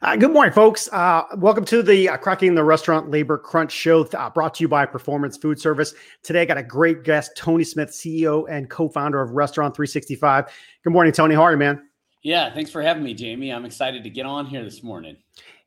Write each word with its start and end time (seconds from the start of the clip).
Uh, 0.00 0.14
good 0.14 0.32
morning, 0.32 0.52
folks. 0.52 0.88
Uh, 0.92 1.24
welcome 1.38 1.64
to 1.64 1.82
the 1.82 2.08
uh, 2.08 2.16
Cracking 2.16 2.54
the 2.54 2.62
Restaurant 2.62 3.10
Labor 3.10 3.36
Crunch 3.36 3.72
Show, 3.72 4.04
uh, 4.04 4.30
brought 4.30 4.54
to 4.54 4.62
you 4.62 4.68
by 4.68 4.86
Performance 4.86 5.36
Food 5.36 5.60
Service. 5.60 5.92
Today, 6.22 6.42
I 6.42 6.44
got 6.44 6.56
a 6.56 6.62
great 6.62 7.02
guest, 7.02 7.32
Tony 7.36 7.64
Smith, 7.64 7.88
CEO 7.88 8.46
and 8.48 8.70
co-founder 8.70 9.20
of 9.20 9.32
Restaurant 9.32 9.74
365. 9.74 10.54
Good 10.84 10.92
morning, 10.92 11.12
Tony. 11.12 11.34
How 11.34 11.42
are 11.42 11.50
you, 11.50 11.56
man? 11.56 11.88
Yeah, 12.22 12.54
thanks 12.54 12.70
for 12.70 12.80
having 12.80 13.02
me, 13.02 13.16
Jaime. 13.18 13.52
I'm 13.52 13.64
excited 13.64 14.04
to 14.04 14.10
get 14.10 14.24
on 14.24 14.46
here 14.46 14.62
this 14.62 14.84
morning. 14.84 15.16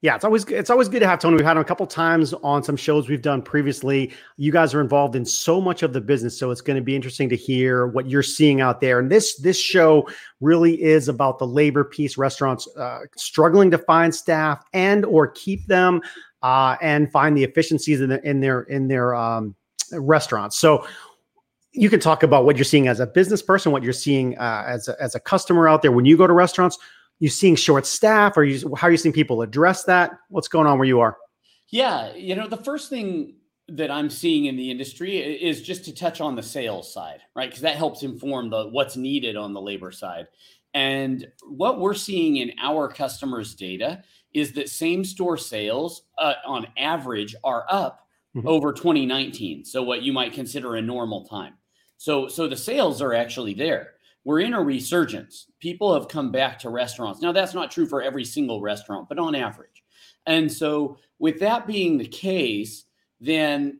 Yeah, 0.02 0.16
it's 0.16 0.26
always 0.26 0.46
it's 0.46 0.72
always 0.72 0.90
good 0.90 1.02
to 1.02 1.08
have 1.08 1.20
Tony. 1.20 1.36
We've 1.36 1.46
had 1.46 1.58
him 1.58 1.62
a 1.62 1.66
couple 1.66 1.86
times 1.86 2.34
on 2.34 2.64
some 2.64 2.76
shows 2.76 3.08
we've 3.08 3.22
done 3.22 3.44
previously. 3.44 4.12
You 4.36 4.52
guys 4.52 4.74
are 4.74 4.82
involved 4.82 5.16
in 5.16 5.24
so 5.24 5.62
much 5.62 5.84
of 5.84 5.94
the 5.94 6.02
business, 6.02 6.38
so 6.40 6.50
it's 6.50 6.62
going 6.62 6.76
to 6.78 6.82
be 6.82 6.96
interesting 6.96 7.30
to 7.30 7.36
hear 7.36 7.86
what 7.86 8.10
you're 8.10 8.24
seeing 8.24 8.62
out 8.62 8.82
there. 8.82 8.98
And 8.98 9.12
this 9.12 9.36
this 9.38 9.58
show 9.60 10.10
really 10.40 10.82
is 10.82 11.08
about 11.08 11.38
the 11.38 11.46
labor 11.46 11.84
piece. 11.84 12.18
Restaurants 12.18 12.68
uh, 12.78 13.02
struggling 13.16 13.70
to 13.70 13.78
find 13.78 14.14
staff 14.14 14.66
and 14.74 15.06
or 15.06 15.28
keep 15.28 15.68
them, 15.68 16.02
uh, 16.42 16.78
and 16.82 17.12
find 17.12 17.38
the 17.38 17.44
efficiencies 17.44 18.02
in, 18.02 18.10
the, 18.10 18.28
in 18.28 18.40
their 18.40 18.62
in 18.62 18.88
their 18.88 19.14
um, 19.14 19.54
restaurants. 19.92 20.58
So 20.58 20.84
you 21.74 21.92
can 21.92 22.00
talk 22.00 22.24
about 22.24 22.44
what 22.44 22.58
you're 22.58 22.66
seeing 22.66 22.88
as 22.88 23.00
a 23.00 23.06
business 23.06 23.44
person, 23.44 23.72
what 23.72 23.84
you're 23.84 23.94
seeing 23.94 24.36
uh, 24.40 24.64
as 24.66 24.88
a, 24.88 25.00
as 25.00 25.14
a 25.14 25.20
customer 25.20 25.70
out 25.70 25.84
there 25.84 25.92
when 25.92 26.06
you 26.06 26.18
go 26.18 26.26
to 26.26 26.34
restaurants 26.34 26.80
you 27.22 27.30
seeing 27.30 27.56
short 27.56 27.86
staff? 27.86 28.36
Or 28.36 28.44
you 28.44 28.76
how 28.76 28.88
are 28.88 28.92
you 28.92 28.98
seeing 28.98 29.14
people 29.14 29.42
address 29.42 29.86
that? 29.86 30.12
What's 30.28 30.50
going 30.50 30.68
on 30.68 30.78
where 30.78 30.88
you 30.88 31.00
are? 31.00 31.16
Yeah 31.70 32.14
you 32.16 32.36
know 32.36 32.48
the 32.48 32.58
first 32.58 32.90
thing 32.90 33.36
that 33.70 33.90
i'm 33.90 34.10
seeing 34.10 34.46
in 34.46 34.58
the 34.58 34.70
industry 34.70 35.18
is 35.18 35.62
just 35.62 35.86
to 35.86 35.96
touch 35.96 36.20
on 36.20 36.36
the 36.36 36.44
sales 36.44 36.94
side 36.94 37.22
right? 37.36 37.50
Because 37.50 37.62
that 37.62 37.76
helps 37.76 38.04
inform 38.04 38.50
the 38.50 38.68
what's 38.68 38.96
needed 38.96 39.36
on 39.36 39.54
the 39.54 39.62
labor 39.62 39.92
side. 39.92 40.28
And 40.74 41.28
what 41.44 41.80
we're 41.80 41.94
seeing 41.94 42.38
in 42.38 42.54
our 42.62 42.88
customers 42.88 43.56
data 43.56 44.04
is 44.34 44.54
that 44.54 44.70
same 44.70 45.04
store 45.04 45.38
sales 45.38 46.04
uh, 46.18 46.36
on 46.46 46.68
average 46.78 47.36
are 47.44 47.66
up 47.70 48.08
mm-hmm. 48.36 48.48
over 48.48 48.72
2019 48.72 49.66
so 49.66 49.84
what 49.84 50.02
you 50.02 50.14
might 50.14 50.34
consider 50.34 50.76
a 50.76 50.82
normal 50.82 51.26
time. 51.26 51.54
So 51.98 52.28
so 52.28 52.48
the 52.48 52.58
sales 52.58 53.02
are 53.02 53.14
actually 53.14 53.54
there 53.54 53.94
we're 54.24 54.42
in 54.42 54.54
a 54.54 54.62
resurgence. 54.62 55.48
People 55.60 55.94
have 55.94 56.08
come 56.08 56.32
back 56.32 56.60
to 56.60 56.70
restaurants. 56.70 57.22
Now, 57.22 57.32
that's 57.32 57.54
not 57.54 57.72
true 57.72 57.88
for 57.88 58.02
every 58.02 58.26
single 58.26 58.62
restaurant, 58.62 59.10
but 59.10 59.20
on 59.20 59.36
average. 59.36 59.84
And 60.26 60.52
so, 60.52 60.98
with 61.20 61.40
that 61.40 61.68
being 61.68 61.98
the 61.98 62.08
case, 62.08 62.86
then 63.20 63.80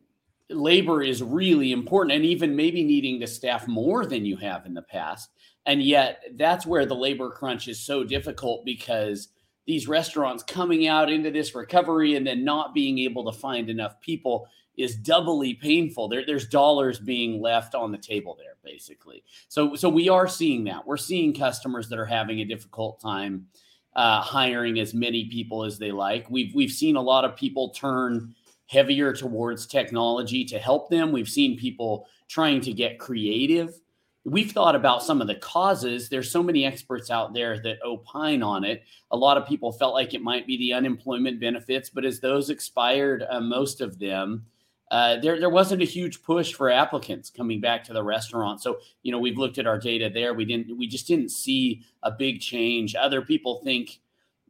labor 0.50 1.02
is 1.02 1.22
really 1.22 1.72
important 1.72 2.14
and 2.14 2.24
even 2.24 2.54
maybe 2.54 2.84
needing 2.84 3.20
to 3.20 3.26
staff 3.26 3.66
more 3.66 4.04
than 4.06 4.24
you 4.24 4.36
have 4.36 4.66
in 4.66 4.74
the 4.74 4.82
past. 4.82 5.30
And 5.66 5.82
yet, 5.82 6.24
that's 6.34 6.66
where 6.66 6.86
the 6.86 6.94
labor 6.94 7.30
crunch 7.30 7.68
is 7.68 7.80
so 7.80 8.02
difficult 8.02 8.64
because 8.64 9.28
these 9.66 9.88
restaurants 9.88 10.42
coming 10.42 10.86
out 10.86 11.10
into 11.10 11.30
this 11.30 11.54
recovery 11.54 12.16
and 12.16 12.26
then 12.26 12.44
not 12.44 12.74
being 12.74 12.98
able 12.98 13.30
to 13.30 13.38
find 13.38 13.70
enough 13.70 14.00
people 14.00 14.48
is 14.76 14.96
doubly 14.96 15.54
painful. 15.54 16.08
There, 16.08 16.24
there's 16.26 16.48
dollars 16.48 16.98
being 16.98 17.40
left 17.40 17.74
on 17.74 17.92
the 17.92 17.98
table 17.98 18.36
there, 18.38 18.56
basically. 18.64 19.22
So, 19.48 19.74
so 19.74 19.88
we 19.88 20.08
are 20.08 20.26
seeing 20.26 20.64
that. 20.64 20.86
We're 20.86 20.96
seeing 20.96 21.34
customers 21.34 21.88
that 21.90 21.98
are 21.98 22.06
having 22.06 22.40
a 22.40 22.44
difficult 22.44 23.00
time 23.00 23.46
uh, 23.94 24.20
hiring 24.20 24.78
as 24.78 24.94
many 24.94 25.26
people 25.26 25.64
as 25.64 25.78
they 25.78 25.92
like. 25.92 26.30
We've 26.30 26.54
we've 26.54 26.72
seen 26.72 26.96
a 26.96 27.02
lot 27.02 27.24
of 27.24 27.36
people 27.36 27.70
turn 27.70 28.34
heavier 28.66 29.12
towards 29.12 29.66
technology 29.66 30.44
to 30.46 30.58
help 30.58 30.88
them. 30.88 31.12
We've 31.12 31.28
seen 31.28 31.58
people 31.58 32.06
trying 32.28 32.62
to 32.62 32.72
get 32.72 32.98
creative. 32.98 33.78
We've 34.24 34.52
thought 34.52 34.76
about 34.76 35.02
some 35.02 35.20
of 35.20 35.26
the 35.26 35.34
causes. 35.34 36.08
There's 36.08 36.30
so 36.30 36.42
many 36.42 36.64
experts 36.64 37.10
out 37.10 37.34
there 37.34 37.58
that 37.60 37.82
opine 37.84 38.42
on 38.42 38.62
it. 38.62 38.84
A 39.10 39.16
lot 39.16 39.36
of 39.36 39.48
people 39.48 39.72
felt 39.72 39.94
like 39.94 40.14
it 40.14 40.22
might 40.22 40.46
be 40.46 40.56
the 40.56 40.74
unemployment 40.74 41.40
benefits, 41.40 41.90
but 41.90 42.04
as 42.04 42.20
those 42.20 42.48
expired, 42.48 43.24
uh, 43.28 43.40
most 43.40 43.80
of 43.80 43.98
them, 43.98 44.46
uh, 44.92 45.16
there 45.16 45.40
there 45.40 45.50
wasn't 45.50 45.80
a 45.80 45.86
huge 45.86 46.22
push 46.22 46.52
for 46.52 46.70
applicants 46.70 47.30
coming 47.30 47.60
back 47.60 47.82
to 47.82 47.94
the 47.94 48.02
restaurant. 48.02 48.60
So 48.60 48.78
you 49.02 49.10
know 49.10 49.18
we've 49.18 49.38
looked 49.38 49.56
at 49.56 49.66
our 49.66 49.78
data 49.78 50.10
there. 50.12 50.34
We 50.34 50.44
didn't 50.44 50.76
we 50.76 50.86
just 50.86 51.06
didn't 51.06 51.30
see 51.30 51.82
a 52.02 52.10
big 52.10 52.40
change. 52.40 52.94
Other 52.94 53.22
people 53.22 53.62
think 53.64 54.00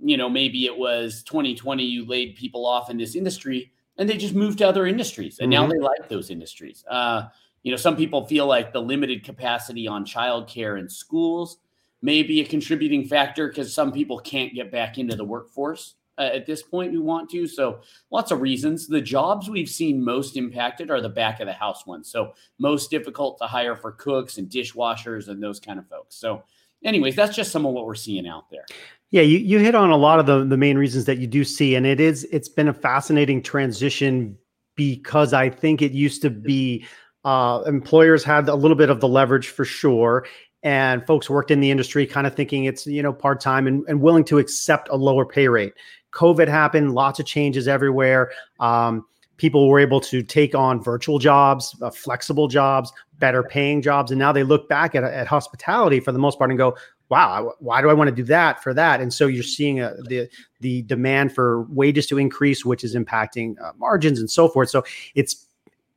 you 0.03 0.17
know 0.17 0.29
maybe 0.29 0.67
it 0.67 0.77
was 0.77 1.23
2020 1.23 1.85
you 1.85 2.05
laid 2.05 2.35
people 2.35 2.67
off 2.67 2.91
in 2.91 2.97
this 2.97 3.15
industry 3.15 3.71
and 3.97 4.09
they 4.09 4.17
just 4.17 4.35
moved 4.35 4.59
to 4.59 4.69
other 4.69 4.87
industries 4.87 5.39
and 5.39 5.53
mm-hmm. 5.53 5.63
now 5.63 5.69
they 5.69 5.79
like 5.79 6.09
those 6.09 6.29
industries. 6.29 6.85
Uh, 6.91 7.29
you 7.63 7.71
know 7.71 7.77
some 7.77 7.97
people 7.97 8.27
feel 8.27 8.47
like 8.47 8.73
the 8.73 8.81
limited 8.81 9.25
capacity 9.25 9.87
on 9.89 10.05
childcare 10.05 10.79
in 10.79 10.89
schools 10.89 11.59
may 12.03 12.23
be 12.23 12.41
a 12.41 12.45
contributing 12.45 13.07
factor 13.07 13.49
because 13.49 13.73
some 13.73 13.93
people 13.93 14.19
can't 14.19 14.55
get 14.55 14.73
back 14.73 14.99
into 14.99 15.15
the 15.15 15.25
workforce 15.25 15.95
uh, 16.19 16.23
at 16.23 16.47
this 16.47 16.63
point 16.63 16.93
we 16.93 16.99
want 16.99 17.31
to. 17.31 17.47
So 17.47 17.81
lots 18.11 18.31
of 18.31 18.41
reasons. 18.41 18.87
The 18.87 19.01
jobs 19.01 19.49
we've 19.49 19.69
seen 19.69 20.03
most 20.03 20.37
impacted 20.37 20.91
are 20.91 21.01
the 21.01 21.09
back 21.09 21.41
of 21.41 21.47
the 21.47 21.53
house 21.53 21.87
ones. 21.87 22.11
So 22.11 22.35
most 22.59 22.91
difficult 22.91 23.39
to 23.39 23.47
hire 23.47 23.77
for 23.77 23.93
cooks 23.93 24.39
and 24.39 24.49
dishwashers 24.49 25.29
and 25.29 25.43
those 25.43 25.59
kind 25.59 25.79
of 25.79 25.89
folks. 25.89 26.17
So 26.17 26.43
anyways, 26.85 27.17
that's 27.17 27.35
just 27.35 27.51
some 27.51 27.65
of 27.65 27.73
what 27.73 27.87
we're 27.87 27.95
seeing 27.95 28.27
out 28.27 28.51
there. 28.51 28.67
Yeah, 29.11 29.23
you, 29.23 29.39
you 29.39 29.59
hit 29.59 29.75
on 29.75 29.91
a 29.91 29.97
lot 29.97 30.19
of 30.19 30.27
the, 30.27 30.45
the 30.45 30.57
main 30.57 30.79
reasons 30.79 31.05
that 31.05 31.19
you 31.19 31.27
do 31.27 31.45
see. 31.45 31.75
And 31.75 31.87
it 31.87 32.01
is 32.01 32.25
it's 32.25 32.49
been 32.49 32.69
a 32.69 32.75
fascinating 32.75 33.43
transition 33.43 34.37
because 34.75 35.33
I 35.33 35.51
think 35.51 35.83
it 35.83 35.93
used 35.93 36.23
to 36.23 36.31
be 36.31 36.87
uh, 37.25 37.63
employers 37.67 38.25
had 38.25 38.49
a 38.49 38.55
little 38.55 38.77
bit 38.77 38.91
of 38.91 39.01
the 39.01 39.09
leverage 39.09 39.49
for 39.49 39.65
sure 39.65 40.27
and 40.65 41.05
folks 41.07 41.29
worked 41.29 41.51
in 41.51 41.61
the 41.61 41.71
industry 41.71 42.07
kind 42.07 42.27
of 42.27 42.35
thinking 42.35 42.65
it's 42.65 42.87
you 42.87 43.03
know 43.03 43.13
part-time 43.13 43.67
and, 43.67 43.85
and 43.89 44.01
willing 44.01 44.25
to 44.25 44.39
accept 44.39 44.89
a 44.91 44.97
lower 44.97 45.27
pay 45.27 45.49
rate 45.49 45.73
COVID 46.13 46.49
happened, 46.49 46.95
lots 46.95 47.19
of 47.19 47.27
changes 47.27 47.67
everywhere. 47.67 48.31
Um, 48.61 49.05
people 49.39 49.69
were 49.69 49.81
able 49.81 50.01
to 50.01 50.23
take 50.23 50.55
on 50.55 50.83
virtual 50.83 51.19
jobs, 51.19 51.75
uh, 51.83 51.91
flexible 51.91 52.49
jobs, 52.49 52.93
better 53.19 53.43
paying 53.43 53.83
jobs, 53.83 54.11
and 54.11 54.19
now 54.19 54.33
they 54.33 54.45
look 54.45 54.69
back 54.69 54.95
at, 54.95 55.05
at 55.05 55.27
hospitality 55.27 56.01
for 56.01 56.13
the 56.13 56.19
most 56.19 56.39
part 56.39 56.51
and 56.51 56.59
go, 56.59 56.77
"Wow, 57.09 57.55
why 57.59 57.81
do 57.81 57.89
I 57.89 57.95
want 57.95 58.09
to 58.09 58.15
do 58.15 58.25
that 58.25 58.63
for 58.63 58.75
that?" 58.75 59.01
And 59.01 59.13
so 59.13 59.27
you're 59.27 59.43
seeing 59.43 59.81
a, 59.81 59.87
uh, 59.87 59.97
the 60.07 60.29
the 60.61 60.83
demand 60.83 61.35
for 61.35 61.63
wages 61.71 62.07
to 62.09 62.19
increase, 62.19 62.65
which 62.65 62.85
is 62.85 62.95
impacting 62.95 63.55
uh, 63.61 63.73
margins 63.79 64.21
and 64.21 64.31
so 64.31 64.49
forth. 64.49 64.71
So 64.71 64.85
it's 65.15 65.47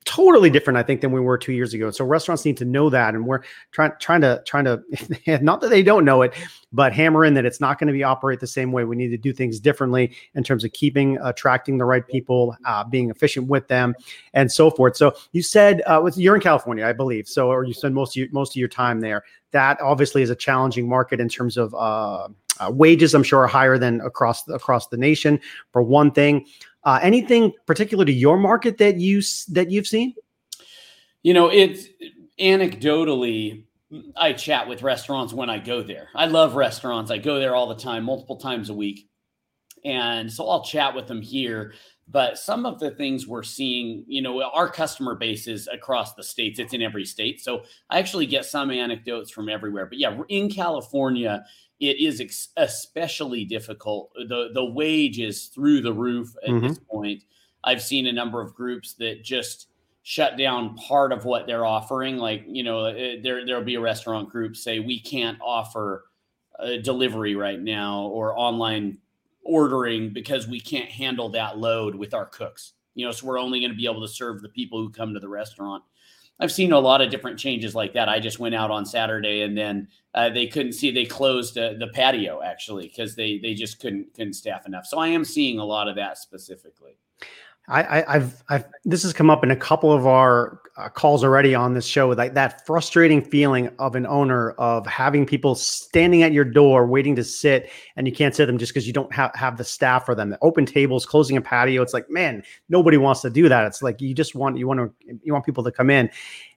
totally 0.05 0.51
different, 0.51 0.77
I 0.77 0.83
think, 0.83 1.01
than 1.01 1.11
we 1.11 1.19
were 1.19 1.37
two 1.37 1.51
years 1.51 1.73
ago. 1.73 1.89
So 1.89 2.05
restaurants 2.05 2.45
need 2.45 2.57
to 2.57 2.65
know 2.65 2.89
that, 2.91 3.15
and 3.15 3.25
we're 3.25 3.41
trying 3.71 3.91
trying 3.99 4.21
to 4.21 4.41
trying 4.45 4.65
to 4.65 4.83
not 5.41 5.61
that 5.61 5.69
they 5.69 5.83
don't 5.83 6.05
know 6.05 6.21
it, 6.21 6.33
but 6.71 6.93
hammer 6.93 7.25
in 7.25 7.33
that 7.33 7.45
it's 7.45 7.59
not 7.59 7.79
going 7.79 7.87
to 7.87 7.93
be 7.93 8.03
operate 8.03 8.39
the 8.39 8.47
same 8.47 8.71
way. 8.71 8.85
We 8.85 8.95
need 8.95 9.09
to 9.09 9.17
do 9.17 9.33
things 9.33 9.59
differently 9.59 10.15
in 10.35 10.43
terms 10.43 10.63
of 10.63 10.71
keeping 10.73 11.17
attracting 11.23 11.79
the 11.79 11.85
right 11.85 12.07
people, 12.07 12.55
uh, 12.65 12.83
being 12.83 13.09
efficient 13.09 13.47
with 13.47 13.67
them, 13.67 13.95
and 14.33 14.51
so 14.51 14.69
forth. 14.69 14.95
So 14.95 15.15
you 15.31 15.41
said 15.41 15.81
uh, 15.87 15.99
with 16.03 16.17
you're 16.17 16.35
in 16.35 16.41
California, 16.41 16.85
I 16.85 16.93
believe. 16.93 17.27
So 17.27 17.49
or 17.49 17.65
you 17.65 17.73
spend 17.73 17.95
most 17.95 18.15
of 18.15 18.17
your, 18.17 18.27
most 18.31 18.53
of 18.53 18.57
your 18.57 18.69
time 18.69 19.01
there. 19.01 19.23
That 19.51 19.81
obviously 19.81 20.21
is 20.21 20.29
a 20.29 20.35
challenging 20.35 20.87
market 20.87 21.19
in 21.19 21.29
terms 21.29 21.57
of 21.57 21.73
uh, 21.73 22.27
uh 22.59 22.71
wages. 22.71 23.15
I'm 23.15 23.23
sure 23.23 23.39
are 23.39 23.47
higher 23.47 23.77
than 23.77 24.01
across 24.01 24.47
across 24.49 24.87
the 24.87 24.97
nation. 24.97 25.39
For 25.71 25.81
one 25.81 26.11
thing. 26.11 26.45
Uh, 26.85 26.99
anything 27.01 27.51
particular 27.65 28.05
to 28.05 28.13
your 28.13 28.37
market 28.37 28.77
that 28.77 28.99
you 28.99 29.21
that 29.49 29.71
you've 29.71 29.87
seen? 29.87 30.13
You 31.23 31.33
know, 31.33 31.49
it's 31.49 31.87
anecdotally. 32.39 33.63
I 34.15 34.33
chat 34.33 34.67
with 34.67 34.83
restaurants 34.83 35.33
when 35.33 35.49
I 35.49 35.57
go 35.57 35.81
there. 35.81 36.09
I 36.13 36.25
love 36.25 36.55
restaurants. 36.55 37.11
I 37.11 37.17
go 37.17 37.39
there 37.39 37.55
all 37.55 37.67
the 37.67 37.75
time, 37.75 38.03
multiple 38.03 38.35
times 38.35 38.69
a 38.69 38.73
week, 38.73 39.07
and 39.85 40.31
so 40.31 40.49
I'll 40.49 40.63
chat 40.63 40.95
with 40.95 41.07
them 41.07 41.21
here. 41.21 41.73
But 42.07 42.37
some 42.37 42.65
of 42.65 42.79
the 42.79 42.91
things 42.91 43.27
we're 43.27 43.41
seeing, 43.43 44.03
you 44.07 44.21
know, 44.21 44.43
our 44.43 44.69
customer 44.69 45.15
base 45.15 45.47
is 45.47 45.67
across 45.67 46.13
the 46.13 46.23
states. 46.23 46.59
It's 46.59 46.73
in 46.73 46.83
every 46.83 47.05
state, 47.05 47.41
so 47.41 47.63
I 47.89 47.97
actually 47.97 48.27
get 48.27 48.45
some 48.45 48.69
anecdotes 48.69 49.31
from 49.31 49.49
everywhere. 49.49 49.87
But 49.87 49.97
yeah, 49.97 50.19
in 50.29 50.51
California, 50.51 51.43
it 51.79 51.99
is 51.99 52.21
ex- 52.21 52.49
especially 52.57 53.45
difficult. 53.45 54.11
The 54.15 54.49
the 54.53 54.65
wage 54.65 55.19
is 55.19 55.47
through 55.47 55.81
the 55.81 55.93
roof 55.93 56.35
at 56.43 56.49
mm-hmm. 56.49 56.67
this 56.67 56.79
point. 56.79 57.23
I've 57.63 57.81
seen 57.81 58.05
a 58.05 58.13
number 58.13 58.39
of 58.39 58.53
groups 58.53 58.93
that 58.95 59.23
just 59.23 59.67
shut 60.03 60.37
down 60.37 60.75
part 60.75 61.11
of 61.11 61.25
what 61.25 61.47
they're 61.47 61.65
offering. 61.65 62.17
Like 62.17 62.43
you 62.47 62.63
know, 62.63 62.85
uh, 62.85 63.15
there 63.23 63.45
there'll 63.45 63.63
be 63.63 63.75
a 63.75 63.81
restaurant 63.81 64.29
group 64.29 64.55
say 64.55 64.79
we 64.79 64.99
can't 64.99 65.39
offer 65.41 66.05
a 66.59 66.77
delivery 66.77 67.35
right 67.35 67.59
now 67.59 68.03
or 68.03 68.37
online 68.37 68.99
ordering 69.45 70.11
because 70.11 70.47
we 70.47 70.59
can't 70.59 70.89
handle 70.89 71.29
that 71.29 71.57
load 71.57 71.95
with 71.95 72.13
our 72.13 72.25
cooks. 72.25 72.73
You 72.95 73.05
know, 73.05 73.11
so 73.11 73.27
we're 73.27 73.39
only 73.39 73.59
going 73.59 73.71
to 73.71 73.77
be 73.77 73.85
able 73.85 74.01
to 74.01 74.07
serve 74.07 74.41
the 74.41 74.49
people 74.49 74.79
who 74.79 74.89
come 74.89 75.13
to 75.13 75.19
the 75.19 75.29
restaurant. 75.29 75.83
I've 76.39 76.51
seen 76.51 76.73
a 76.73 76.79
lot 76.79 77.01
of 77.01 77.09
different 77.09 77.39
changes 77.39 77.75
like 77.75 77.93
that. 77.93 78.09
I 78.09 78.19
just 78.19 78.39
went 78.39 78.55
out 78.55 78.71
on 78.71 78.85
Saturday 78.85 79.41
and 79.41 79.57
then 79.57 79.87
uh, 80.13 80.29
they 80.29 80.47
couldn't 80.47 80.73
see 80.73 80.91
they 80.91 81.05
closed 81.05 81.57
uh, 81.57 81.73
the 81.79 81.87
patio 81.87 82.41
actually 82.41 82.87
because 82.87 83.15
they 83.15 83.37
they 83.37 83.53
just 83.53 83.79
couldn't 83.79 84.13
couldn't 84.13 84.33
staff 84.33 84.65
enough. 84.65 84.85
So 84.85 84.97
I 84.97 85.07
am 85.07 85.23
seeing 85.23 85.59
a 85.59 85.65
lot 85.65 85.87
of 85.87 85.95
that 85.95 86.17
specifically. 86.17 86.97
I, 87.67 88.03
have 88.07 88.43
I've, 88.49 88.65
this 88.83 89.03
has 89.03 89.13
come 89.13 89.29
up 89.29 89.43
in 89.43 89.51
a 89.51 89.55
couple 89.55 89.91
of 89.91 90.05
our 90.05 90.61
uh, 90.77 90.89
calls 90.89 91.23
already 91.23 91.55
on 91.55 91.73
this 91.73 91.85
show, 91.85 92.09
like 92.09 92.33
that 92.33 92.65
frustrating 92.65 93.21
feeling 93.21 93.69
of 93.79 93.95
an 93.95 94.05
owner 94.05 94.51
of 94.51 94.85
having 94.85 95.25
people 95.25 95.55
standing 95.55 96.21
at 96.21 96.31
your 96.31 96.43
door 96.43 96.85
waiting 96.85 97.15
to 97.15 97.23
sit, 97.23 97.71
and 97.95 98.07
you 98.07 98.13
can't 98.13 98.35
sit 98.35 98.45
them 98.45 98.57
just 98.57 98.73
because 98.73 98.85
you 98.85 98.93
don't 98.93 99.11
have, 99.13 99.31
have 99.35 99.57
the 99.57 99.63
staff 99.63 100.05
for 100.05 100.13
them. 100.13 100.29
The 100.29 100.37
open 100.41 100.65
tables, 100.65 101.05
closing 101.05 101.37
a 101.37 101.41
patio. 101.41 101.81
It's 101.81 101.93
like, 101.93 102.09
man, 102.09 102.43
nobody 102.69 102.97
wants 102.97 103.21
to 103.21 103.29
do 103.29 103.47
that. 103.49 103.65
It's 103.65 103.81
like 103.81 104.01
you 104.01 104.13
just 104.13 104.35
want 104.35 104.57
you 104.57 104.67
want 104.67 104.79
to 104.79 105.19
you 105.23 105.33
want 105.33 105.45
people 105.45 105.63
to 105.63 105.71
come 105.71 105.89
in. 105.89 106.09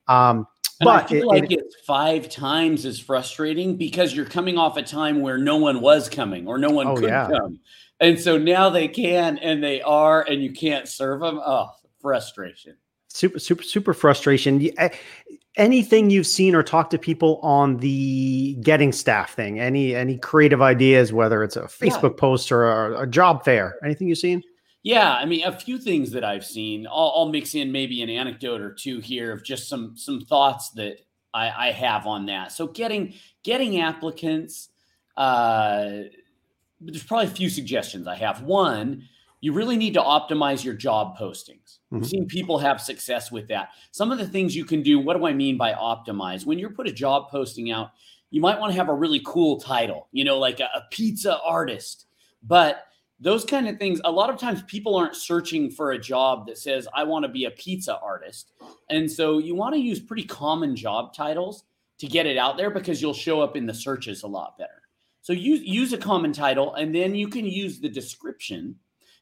Um, 0.09 0.47
and 0.81 0.87
but 0.87 1.05
I 1.05 1.09
feel 1.09 1.23
it, 1.23 1.27
like 1.27 1.51
it, 1.51 1.61
it's 1.61 1.77
five 1.85 2.29
times 2.29 2.85
as 2.85 3.01
frustrating 3.01 3.77
because 3.77 4.15
you're 4.15 4.27
coming 4.27 4.59
off 4.59 4.77
a 4.77 4.83
time 4.83 5.21
where 5.21 5.39
no 5.39 5.57
one 5.57 5.81
was 5.81 6.09
coming 6.09 6.47
or 6.47 6.59
no 6.59 6.71
one 6.71 6.87
oh, 6.87 6.95
could 6.95 7.05
yeah. 7.09 7.29
come. 7.29 7.61
And 8.01 8.19
so 8.19 8.39
now 8.39 8.71
they 8.71 8.89
can 8.89 9.39
and 9.39 9.63
they 9.63 9.83
are, 9.83 10.23
and 10.23 10.43
you 10.43 10.53
can't 10.53 10.87
serve 10.87 11.21
them. 11.21 11.41
Oh, 11.45 11.71
frustration. 12.01 12.77
Super, 13.09 13.39
super, 13.39 13.63
super 13.63 13.95
frustration. 13.95 14.71
Anything 15.57 16.11
you've 16.11 16.27
seen 16.27 16.55
or 16.55 16.63
talked 16.63 16.93
to 16.93 16.99
people 16.99 17.41
on 17.43 17.79
the 17.79 18.55
getting 18.61 18.93
staff 18.93 19.35
thing? 19.35 19.59
Any 19.59 19.97
any 19.97 20.17
creative 20.19 20.63
ideas, 20.63 21.13
whether 21.13 21.43
it's 21.43 21.57
a 21.57 21.63
Facebook 21.63 22.13
yeah. 22.13 22.21
post 22.21 22.53
or 22.53 22.65
a, 22.69 23.03
a 23.03 23.07
job 23.07 23.45
fair? 23.45 23.77
Anything 23.85 24.09
you've 24.09 24.19
seen? 24.19 24.43
Yeah, 24.85 25.13
I 25.13 25.25
mean, 25.25 25.45
a 25.45 25.53
few 25.53 25.79
things 25.79 26.13
that 26.13 26.23
I've 26.23 26.45
seen. 26.45 26.87
I'll, 26.87 27.13
I'll, 27.17 27.29
mix 27.29 27.57
in 27.57 27.73
maybe 27.73 28.03
an 28.03 28.09
anecdote 28.09 28.61
or 28.61 28.73
two 28.73 29.01
here 29.01 29.33
of 29.33 29.43
just 29.43 29.69
some 29.69 29.97
some 29.97 30.21
thoughts 30.21 30.71
that 30.73 30.99
I, 31.35 31.69
I 31.69 31.73
have 31.73 32.07
on 32.07 32.27
that. 32.27 32.53
So 32.53 32.69
getting 32.69 33.15
getting 33.43 33.81
applicants. 33.81 34.69
Uh, 35.17 36.03
there's 36.81 37.03
probably 37.03 37.27
a 37.27 37.31
few 37.31 37.49
suggestions 37.49 38.07
I 38.07 38.17
have. 38.17 38.43
One, 38.43 39.05
you 39.41 39.53
really 39.53 39.77
need 39.77 39.95
to 39.95 40.01
optimize 40.01 40.65
your 40.65 40.75
job 40.75 41.17
postings. 41.17 41.79
Mm-hmm. 41.93 41.97
I've 41.99 42.07
seen 42.07 42.27
people 42.27 42.59
have 42.59 42.81
success 42.81 43.31
with 43.31 43.49
that. 43.49 43.71
Some 43.93 44.11
of 44.11 44.19
the 44.19 44.27
things 44.27 44.57
you 44.57 44.65
can 44.65 44.83
do. 44.83 44.99
What 44.99 45.17
do 45.17 45.27
I 45.27 45.33
mean 45.33 45.57
by 45.57 45.73
optimize? 45.73 46.45
When 46.45 46.59
you 46.59 46.71
put 46.71 46.89
a 46.89 46.93
job 46.93 47.31
posting 47.31 47.71
out, 47.71 47.93
you 48.31 48.41
might 48.41 48.59
want 48.59 48.73
to 48.73 48.79
have 48.79 48.89
a 48.89 48.95
really 48.95 49.21
cool 49.25 49.61
title. 49.61 50.09
You 50.13 50.25
know, 50.25 50.39
like 50.39 50.61
a, 50.61 50.69
a 50.75 50.83
pizza 50.91 51.39
artist, 51.41 52.07
but 52.43 52.85
those 53.21 53.45
kind 53.45 53.69
of 53.69 53.79
things 53.79 54.01
a 54.05 54.11
lot 54.11 54.31
of 54.31 54.39
times 54.39 54.63
people 54.63 54.95
aren't 54.95 55.17
searching 55.17 55.71
for 55.71 55.93
a 55.93 55.99
job 55.99 56.47
that 56.47 56.59
says 56.59 56.87
i 56.95 57.03
want 57.03 57.25
to 57.25 57.29
be 57.29 57.45
a 57.45 57.51
pizza 57.51 57.99
artist 57.99 58.53
and 58.91 59.11
so 59.11 59.39
you 59.39 59.55
want 59.55 59.75
to 59.75 59.81
use 59.81 60.01
pretty 60.01 60.25
common 60.25 60.77
job 60.77 61.13
titles 61.15 61.65
to 61.99 62.07
get 62.07 62.27
it 62.27 62.39
out 62.39 62.57
there 62.57 62.71
because 62.71 63.03
you'll 63.03 63.15
show 63.15 63.41
up 63.41 63.57
in 63.57 63.67
the 63.67 63.75
searches 63.75 64.23
a 64.23 64.27
lot 64.27 64.57
better 64.59 64.78
so 65.29 65.35
use 65.35 65.61
use 65.63 65.93
a 65.93 65.99
common 65.99 66.33
title 66.33 66.73
and 66.77 66.95
then 66.95 67.15
you 67.15 67.29
can 67.29 67.45
use 67.45 67.81
the 67.81 67.89
description 67.89 68.75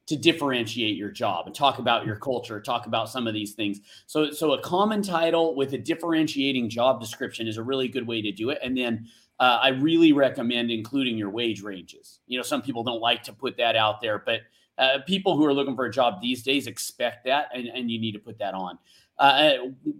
to 0.06 0.17
differentiate 0.17 0.97
your 0.97 1.11
job 1.11 1.47
and 1.47 1.55
talk 1.55 1.81
about 1.81 2.06
your 2.06 2.14
culture 2.14 2.61
talk 2.61 2.87
about 2.87 3.08
some 3.08 3.26
of 3.26 3.35
these 3.35 3.55
things 3.55 3.81
so 4.06 4.31
so 4.31 4.53
a 4.53 4.62
common 4.62 5.03
title 5.03 5.56
with 5.56 5.73
a 5.73 5.79
differentiating 5.79 6.69
job 6.69 7.00
description 7.00 7.49
is 7.49 7.56
a 7.56 7.62
really 7.62 7.88
good 7.88 8.06
way 8.06 8.23
to 8.23 8.31
do 8.31 8.50
it 8.50 8.58
and 8.62 8.79
then 8.79 9.05
uh, 9.41 9.58
I 9.61 9.69
really 9.69 10.12
recommend 10.12 10.70
including 10.70 11.19
your 11.19 11.29
wage 11.29 11.61
ranges. 11.61 12.20
You 12.26 12.38
know, 12.38 12.43
some 12.43 12.62
people 12.62 12.82
don't 12.82 13.02
like 13.02 13.23
to 13.25 13.35
put 13.35 13.59
that 13.59 13.76
out 13.76 14.00
there, 14.00 14.23
but 14.25 14.41
uh, 14.79 15.00
people 15.06 15.37
who 15.37 15.44
are 15.44 15.52
looking 15.52 15.76
for 15.76 15.85
a 15.85 15.91
job 15.91 16.23
these 16.23 16.43
days 16.43 16.67
expect 16.67 17.26
that, 17.26 17.50
and, 17.52 17.67
and 17.67 17.91
you 17.91 18.00
need 18.00 18.12
to 18.12 18.19
put 18.19 18.38
that 18.38 18.55
on. 18.55 18.79
Uh, 19.19 19.23
uh 19.23 19.56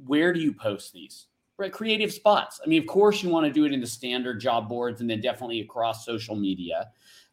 where 0.07 0.33
do 0.33 0.41
you 0.41 0.55
post 0.55 0.95
these? 0.95 1.27
Right, 1.59 1.73
creative 1.73 2.13
spots. 2.13 2.61
I 2.63 2.69
mean, 2.69 2.83
of 2.83 2.87
course, 2.87 3.23
you 3.23 3.31
want 3.31 3.47
to 3.47 3.53
do 3.53 3.65
it 3.65 3.73
in 3.73 3.81
the 3.81 3.87
standard 3.87 4.41
job 4.41 4.69
boards, 4.69 5.01
and 5.01 5.09
then 5.09 5.23
definitely 5.23 5.61
across 5.61 6.05
social 6.05 6.37
media. 6.37 6.89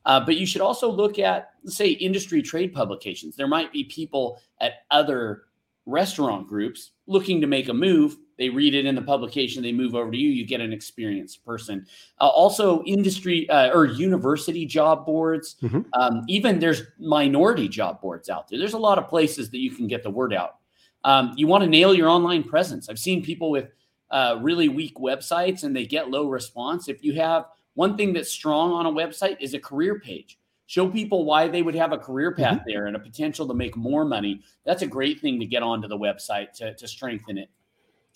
Uh, 0.06 0.20
but 0.20 0.38
you 0.38 0.46
should 0.46 0.62
also 0.62 0.90
look 0.90 1.20
at, 1.20 1.52
say, 1.66 1.90
industry 1.90 2.42
trade 2.42 2.74
publications. 2.74 3.36
There 3.36 3.48
might 3.48 3.72
be 3.72 3.84
people 3.84 4.40
at 4.62 4.86
other 4.92 5.44
restaurant 5.86 6.48
groups 6.48 6.92
looking 7.08 7.42
to 7.42 7.48
make 7.48 7.68
a 7.68 7.74
move 7.74 8.18
they 8.38 8.50
read 8.50 8.74
it 8.74 8.86
in 8.86 8.96
the 8.96 9.02
publication 9.02 9.62
they 9.62 9.74
move 9.74 9.96
over 9.96 10.12
to 10.12 10.18
you 10.18 10.30
you 10.30 10.46
get 10.46 10.62
an 10.62 10.72
experienced 10.72 11.44
person 11.44 11.86
uh, 12.22 12.28
also 12.28 12.82
industry 12.84 13.50
uh, 13.50 13.70
or 13.74 13.86
university 13.86 14.66
job 14.66 15.06
boards 15.06 15.58
mm-hmm. 15.62 15.82
um, 15.94 16.24
even 16.30 16.58
there's 16.58 16.84
minority 17.00 17.68
job 17.68 18.00
boards 18.00 18.30
out 18.30 18.48
there 18.48 18.58
there's 18.58 18.74
a 18.74 18.78
lot 18.78 18.98
of 18.98 19.10
places 19.10 19.50
that 19.50 19.60
you 19.60 19.72
can 19.72 19.88
get 19.88 20.04
the 20.04 20.10
word 20.10 20.34
out 20.34 20.60
um, 21.04 21.34
you 21.36 21.48
want 21.48 21.62
to 21.62 21.70
nail 21.70 21.94
your 21.94 22.08
online 22.08 22.44
presence 22.44 22.88
i've 22.88 23.00
seen 23.00 23.22
people 23.22 23.52
with 23.52 23.70
uh, 24.12 24.38
really 24.42 24.70
weak 24.70 24.96
websites 24.96 25.64
and 25.64 25.76
they 25.76 25.86
get 25.86 26.10
low 26.10 26.28
response 26.28 26.88
if 26.88 27.04
you 27.04 27.14
have 27.14 27.46
one 27.76 27.98
thing 27.98 28.14
that's 28.14 28.30
strong 28.30 28.72
on 28.72 28.86
a 28.86 28.92
website 28.92 29.38
is 29.40 29.54
a 29.54 29.60
career 29.60 30.00
page 30.00 30.38
show 30.68 30.88
people 30.88 31.26
why 31.26 31.48
they 31.48 31.62
would 31.62 31.76
have 31.76 31.92
a 31.92 31.98
career 31.98 32.32
path 32.32 32.60
mm-hmm. 32.60 32.70
there 32.70 32.86
and 32.86 32.96
a 32.96 33.00
potential 33.00 33.48
to 33.48 33.54
make 33.54 33.76
more 33.76 34.06
money 34.06 34.42
that's 34.66 34.82
a 34.82 34.88
great 34.88 35.20
thing 35.20 35.40
to 35.40 35.46
get 35.46 35.64
onto 35.64 35.88
the 35.88 35.98
website 35.98 36.52
to, 36.52 36.74
to 36.76 36.88
strengthen 36.88 37.38
it 37.38 37.50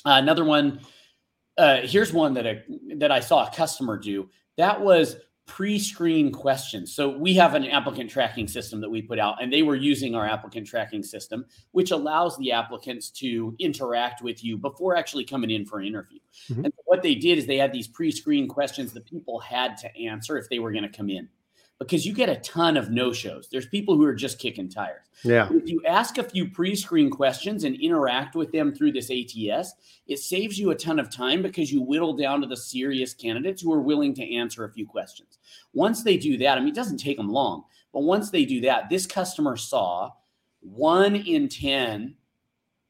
uh, 0.06 0.19
another 0.22 0.45
one. 0.45 0.80
Uh, 1.57 1.81
here's 1.84 2.13
one 2.13 2.34
that 2.36 2.48
I, 2.48 2.63
that 2.95 3.12
I 3.12 3.19
saw 3.19 3.48
a 3.48 3.51
customer 3.51 3.98
do. 3.98 4.30
That 4.57 4.80
was 4.80 5.18
pre-screen 5.47 6.31
questions. 6.31 6.94
So 6.94 7.09
we 7.09 7.33
have 7.35 7.55
an 7.55 7.65
applicant 7.65 8.09
tracking 8.09 8.47
system 8.47 8.81
that 8.81 8.89
we 8.89 9.01
put 9.01 9.17
out, 9.17 9.41
and 9.41 9.51
they 9.51 9.63
were 9.63 9.75
using 9.75 10.13
our 10.13 10.27
applicant 10.27 10.67
tracking 10.67 11.01
system, 11.01 11.45
which 11.71 11.91
allows 11.91 12.38
the 12.38 12.51
applicants 12.51 13.09
to 13.11 13.55
interact 13.57 14.21
with 14.21 14.44
you 14.44 14.57
before 14.57 14.95
actually 14.95 15.23
coming 15.23 15.49
in 15.49 15.65
for 15.65 15.79
an 15.79 15.88
interview. 15.88 16.19
Mm-hmm. 16.49 16.65
And 16.65 16.73
what 16.85 17.01
they 17.01 17.15
did 17.15 17.38
is 17.38 17.47
they 17.47 17.57
had 17.57 17.71
these 17.71 17.88
pre-screen 17.88 18.47
questions 18.47 18.94
that 18.94 19.05
people 19.05 19.39
had 19.39 19.77
to 19.77 19.97
answer 19.97 20.38
if 20.38 20.49
they 20.49 20.59
were 20.59 20.71
going 20.71 20.83
to 20.83 20.95
come 20.95 21.09
in 21.09 21.27
because 21.79 22.06
you 22.06 22.13
get 22.13 22.29
a 22.29 22.38
ton 22.38 22.75
of 22.75 22.89
no 22.89 23.13
shows. 23.13 23.47
There's 23.51 23.68
people 23.68 23.95
who 23.95 24.03
are 24.03 24.15
just 24.15 24.39
kicking 24.39 24.69
tires. 24.69 25.06
Yeah. 25.24 25.47
If 25.51 25.69
you 25.69 25.81
ask 25.88 26.18
a 26.18 26.24
few 26.24 26.50
pre 26.50 26.75
screen 26.75 27.09
questions 27.09 27.63
and 27.63 27.75
interact 27.75 28.35
with 28.35 28.51
them 28.51 28.74
through 28.74 28.94
this 28.94 29.12
ATS, 29.12 29.74
it 30.07 30.19
saves 30.19 30.57
you 30.57 30.71
a 30.71 30.75
ton 30.75 31.00
of 31.00 31.12
time 31.12 31.41
because 31.41 31.71
you 31.71 31.81
whittle 31.81 32.13
down 32.13 32.41
to 32.41 32.47
the 32.47 32.57
serious 32.57 33.13
candidates 33.13 33.62
who 33.62 33.74
are 33.74 33.81
willing 33.81 34.13
to 34.15 34.35
answer 34.35 34.65
a 34.65 34.71
few 34.71 34.88
questions. 34.88 35.38
Once 35.74 36.03
they 36.03 36.18
do 36.18 36.38
that, 36.38 36.57
I 36.57 36.62
mean, 36.62 36.69
it 36.69 36.75
doesn't 36.75 36.97
take 36.97 37.18
them 37.18 37.29
long, 37.29 37.63
but 37.94 38.01
once 38.01 38.31
they 38.31 38.45
do 38.45 38.62
that, 38.62 38.89
this 38.89 39.06
customer 39.06 39.56
saw 39.56 40.12
one 40.62 41.15
in 41.15 41.47
10 41.47 42.15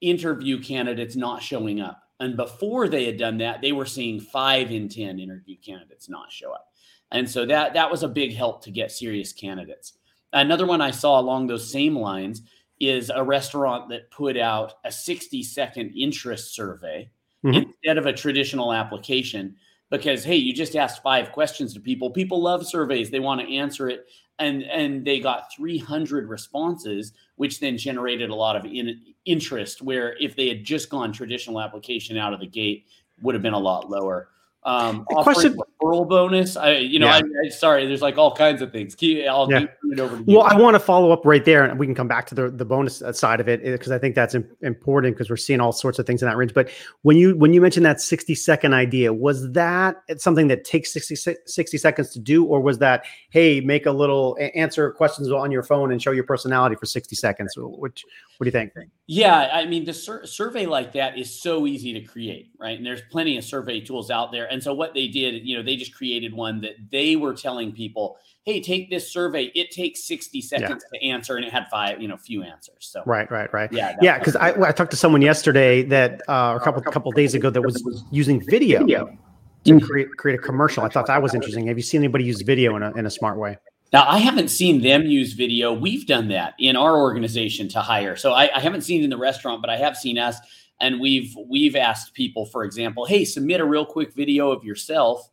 interview 0.01 0.61
candidates 0.61 1.15
not 1.15 1.41
showing 1.41 1.81
up. 1.81 2.03
And 2.19 2.35
before 2.35 2.87
they 2.87 3.05
had 3.05 3.17
done 3.17 3.37
that, 3.39 3.61
they 3.61 3.71
were 3.71 3.85
seeing 3.85 4.19
five 4.19 4.71
in 4.71 4.89
10 4.89 5.19
interview 5.19 5.55
candidates 5.57 6.09
not 6.09 6.31
show 6.31 6.51
up. 6.51 6.73
And 7.11 7.29
so 7.29 7.45
that 7.45 7.73
that 7.73 7.89
was 7.89 8.03
a 8.03 8.07
big 8.07 8.33
help 8.33 8.63
to 8.63 8.71
get 8.71 8.91
serious 8.91 9.31
candidates. 9.33 9.93
Another 10.33 10.65
one 10.65 10.81
I 10.81 10.91
saw 10.91 11.19
along 11.19 11.47
those 11.47 11.71
same 11.71 11.95
lines 11.97 12.41
is 12.79 13.09
a 13.13 13.23
restaurant 13.23 13.89
that 13.89 14.11
put 14.11 14.37
out 14.37 14.75
a 14.85 14.91
60 14.91 15.41
second 15.43 15.93
interest 15.95 16.53
survey 16.53 17.09
mm-hmm. 17.43 17.57
instead 17.57 17.97
of 17.97 18.05
a 18.05 18.13
traditional 18.13 18.73
application 18.73 19.55
because 19.89 20.23
hey 20.23 20.35
you 20.35 20.53
just 20.53 20.75
asked 20.75 21.01
five 21.01 21.31
questions 21.31 21.73
to 21.73 21.79
people 21.79 22.09
people 22.09 22.41
love 22.41 22.65
surveys 22.65 23.09
they 23.09 23.19
want 23.19 23.41
to 23.41 23.55
answer 23.55 23.89
it 23.89 24.05
and 24.39 24.63
and 24.63 25.05
they 25.05 25.19
got 25.19 25.53
300 25.55 26.27
responses 26.27 27.13
which 27.37 27.59
then 27.59 27.77
generated 27.77 28.29
a 28.29 28.35
lot 28.35 28.55
of 28.55 28.65
in, 28.65 29.01
interest 29.25 29.81
where 29.81 30.15
if 30.19 30.35
they 30.35 30.47
had 30.47 30.63
just 30.63 30.89
gone 30.89 31.11
traditional 31.11 31.59
application 31.59 32.17
out 32.17 32.33
of 32.33 32.39
the 32.39 32.47
gate 32.47 32.85
would 33.21 33.33
have 33.33 33.41
been 33.41 33.53
a 33.53 33.59
lot 33.59 33.89
lower 33.89 34.29
um, 34.63 35.05
question 35.05 35.57
referral 35.81 36.07
bonus. 36.07 36.57
I, 36.57 36.77
you 36.77 36.99
know, 36.99 37.07
yeah. 37.07 37.21
I, 37.43 37.45
I, 37.45 37.49
sorry, 37.49 37.85
there's 37.85 38.01
like 38.01 38.17
all 38.17 38.35
kinds 38.35 38.61
of 38.61 38.71
things. 38.71 38.95
I'll 39.27 39.49
yeah. 39.49 39.65
it 39.83 39.99
over. 39.99 40.21
well, 40.25 40.43
I 40.43 40.55
want 40.55 40.75
to 40.75 40.79
follow 40.79 41.11
up 41.11 41.25
right 41.25 41.43
there, 41.43 41.63
and 41.63 41.79
we 41.79 41.85
can 41.85 41.95
come 41.95 42.07
back 42.07 42.27
to 42.27 42.35
the 42.35 42.49
the 42.49 42.65
bonus 42.65 43.01
uh, 43.01 43.13
side 43.13 43.39
of 43.39 43.47
it 43.47 43.61
eh, 43.63 43.71
because 43.71 43.91
I 43.91 43.99
think 43.99 44.15
that's 44.15 44.35
important 44.61 45.15
because 45.15 45.29
we're 45.29 45.37
seeing 45.37 45.59
all 45.59 45.71
sorts 45.71 45.99
of 45.99 46.05
things 46.05 46.21
in 46.21 46.27
that 46.27 46.37
range. 46.37 46.53
But 46.53 46.69
when 47.01 47.17
you 47.17 47.35
when 47.35 47.53
you 47.53 47.61
mentioned 47.61 47.85
that 47.85 48.01
60 48.01 48.35
second 48.35 48.73
idea, 48.73 49.13
was 49.13 49.51
that 49.51 49.97
something 50.17 50.47
that 50.47 50.63
takes 50.63 50.93
60, 50.93 51.15
60 51.45 51.77
seconds 51.77 52.11
to 52.11 52.19
do, 52.19 52.43
or 52.45 52.61
was 52.61 52.79
that 52.79 53.05
hey, 53.29 53.61
make 53.61 53.85
a 53.85 53.91
little 53.91 54.37
answer 54.55 54.91
questions 54.91 55.31
on 55.31 55.51
your 55.51 55.63
phone 55.63 55.91
and 55.91 56.01
show 56.01 56.11
your 56.11 56.23
personality 56.23 56.75
for 56.75 56.85
60 56.85 57.15
seconds? 57.15 57.53
Which 57.57 58.05
what 58.37 58.45
do 58.45 58.47
you 58.47 58.51
think? 58.51 58.73
Yeah, 59.07 59.49
I 59.51 59.65
mean, 59.65 59.85
the 59.85 59.93
sur- 59.93 60.25
survey 60.25 60.65
like 60.65 60.91
that 60.93 61.17
is 61.17 61.41
so 61.41 61.65
easy 61.65 61.93
to 61.93 62.01
create, 62.01 62.51
right? 62.59 62.77
And 62.77 62.85
there's 62.85 63.01
plenty 63.09 63.37
of 63.37 63.43
survey 63.43 63.79
tools 63.79 64.11
out 64.11 64.31
there. 64.31 64.51
And 64.51 64.61
so 64.61 64.73
what 64.73 64.93
they 64.93 65.07
did, 65.07 65.47
you 65.47 65.57
know, 65.57 65.63
they 65.67 65.75
just 65.75 65.93
created 65.93 66.33
one 66.33 66.61
that 66.61 66.75
they 66.91 67.15
were 67.15 67.33
telling 67.33 67.71
people, 67.71 68.17
"Hey, 68.43 68.61
take 68.61 68.89
this 68.89 69.11
survey. 69.11 69.51
It 69.55 69.71
takes 69.71 70.03
60 70.05 70.41
seconds 70.41 70.85
yeah. 70.93 70.99
to 70.99 71.05
answer," 71.05 71.35
and 71.35 71.45
it 71.45 71.51
had 71.51 71.67
five, 71.69 72.01
you 72.01 72.07
know, 72.07 72.17
few 72.17 72.43
answers. 72.43 72.77
So 72.79 73.03
right, 73.05 73.29
right, 73.31 73.51
right. 73.53 73.71
Yeah, 73.71 73.95
yeah. 74.01 74.17
Because 74.17 74.35
I, 74.35 74.49
I 74.61 74.71
talked 74.71 74.91
to 74.91 74.97
someone 74.97 75.21
yesterday 75.21 75.83
that 75.83 76.21
uh, 76.29 76.57
a 76.59 76.63
couple 76.63 76.81
a 76.85 76.91
couple 76.91 77.11
days 77.11 77.33
ago 77.33 77.49
that 77.49 77.61
was 77.61 78.03
using 78.11 78.43
video. 78.45 78.79
video. 78.79 79.17
To 79.65 79.81
create 79.81 80.15
create 80.15 80.39
a 80.39 80.41
commercial, 80.41 80.85
I 80.85 80.87
thought 80.87 81.07
that 81.07 81.21
was 81.21 81.35
interesting. 81.35 81.67
Have 81.67 81.77
you 81.77 81.83
seen 81.83 81.99
anybody 81.99 82.23
use 82.23 82.41
video 82.41 82.77
in 82.77 82.83
a 82.83 82.93
in 82.93 83.05
a 83.05 83.09
smart 83.09 83.37
way? 83.37 83.57
Now, 83.93 84.05
I 84.07 84.17
haven't 84.17 84.49
seen 84.49 84.81
them 84.81 85.05
use 85.05 85.33
video. 85.33 85.73
We've 85.73 86.05
done 86.05 86.27
that 86.29 86.55
in 86.59 86.75
our 86.75 86.97
organization 86.97 87.69
to 87.69 87.79
hire. 87.79 88.17
So 88.17 88.33
I, 88.33 88.49
I, 88.53 88.59
haven't 88.59 88.81
seen 88.81 89.01
it 89.01 89.05
in 89.05 89.09
the 89.09 89.17
restaurant, 89.17 89.61
but 89.61 89.69
I 89.69 89.77
have 89.77 89.95
seen 89.95 90.17
us, 90.17 90.37
and 90.81 90.99
we've 90.99 91.35
we've 91.47 91.75
asked 91.75 92.13
people, 92.13 92.45
for 92.45 92.63
example, 92.63 93.05
hey, 93.05 93.23
submit 93.23 93.61
a 93.61 93.65
real 93.65 93.85
quick 93.85 94.13
video 94.13 94.51
of 94.51 94.63
yourself, 94.63 95.29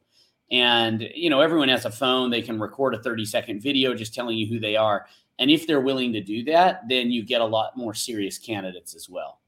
And 0.55 1.11
you 1.17 1.31
know, 1.31 1.41
everyone 1.41 1.69
has 1.69 1.85
a 1.85 1.91
phone; 1.91 2.31
they 2.31 2.43
can 2.43 2.61
record 2.61 2.95
a 2.95 3.03
30 3.03 3.25
second 3.25 3.61
video 3.61 3.93
just 3.93 4.15
telling 4.15 4.39
you 4.39 4.47
who 4.47 4.61
they 4.61 4.77
are. 4.77 5.07
And 5.41 5.51
if 5.51 5.67
they're 5.67 5.81
willing 5.81 6.13
to 6.13 6.21
do 6.21 6.45
that, 6.45 6.89
then 6.89 7.11
you 7.11 7.25
get 7.25 7.41
a 7.41 7.45
lot 7.45 7.77
more 7.77 7.93
serious 7.93 8.39
candidates 8.39 8.95
as 8.95 9.11
well. 9.11 9.41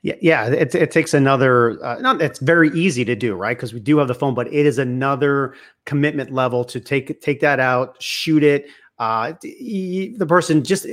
Yeah, 0.00 0.14
yeah. 0.22 0.46
It, 0.46 0.74
it 0.74 0.90
takes 0.90 1.12
another. 1.12 1.78
Uh, 1.84 1.98
not 2.00 2.22
it's 2.22 2.38
very 2.38 2.70
easy 2.70 3.04
to 3.04 3.14
do, 3.14 3.34
right? 3.34 3.54
Because 3.54 3.74
we 3.74 3.80
do 3.80 3.98
have 3.98 4.08
the 4.08 4.14
phone, 4.14 4.32
but 4.32 4.46
it 4.46 4.64
is 4.64 4.78
another 4.78 5.54
commitment 5.84 6.32
level 6.32 6.64
to 6.64 6.80
take 6.80 7.20
take 7.20 7.40
that 7.40 7.60
out, 7.60 8.02
shoot 8.02 8.42
it. 8.42 8.66
Uh, 8.98 9.34
the 9.42 10.26
person 10.26 10.64
just 10.64 10.86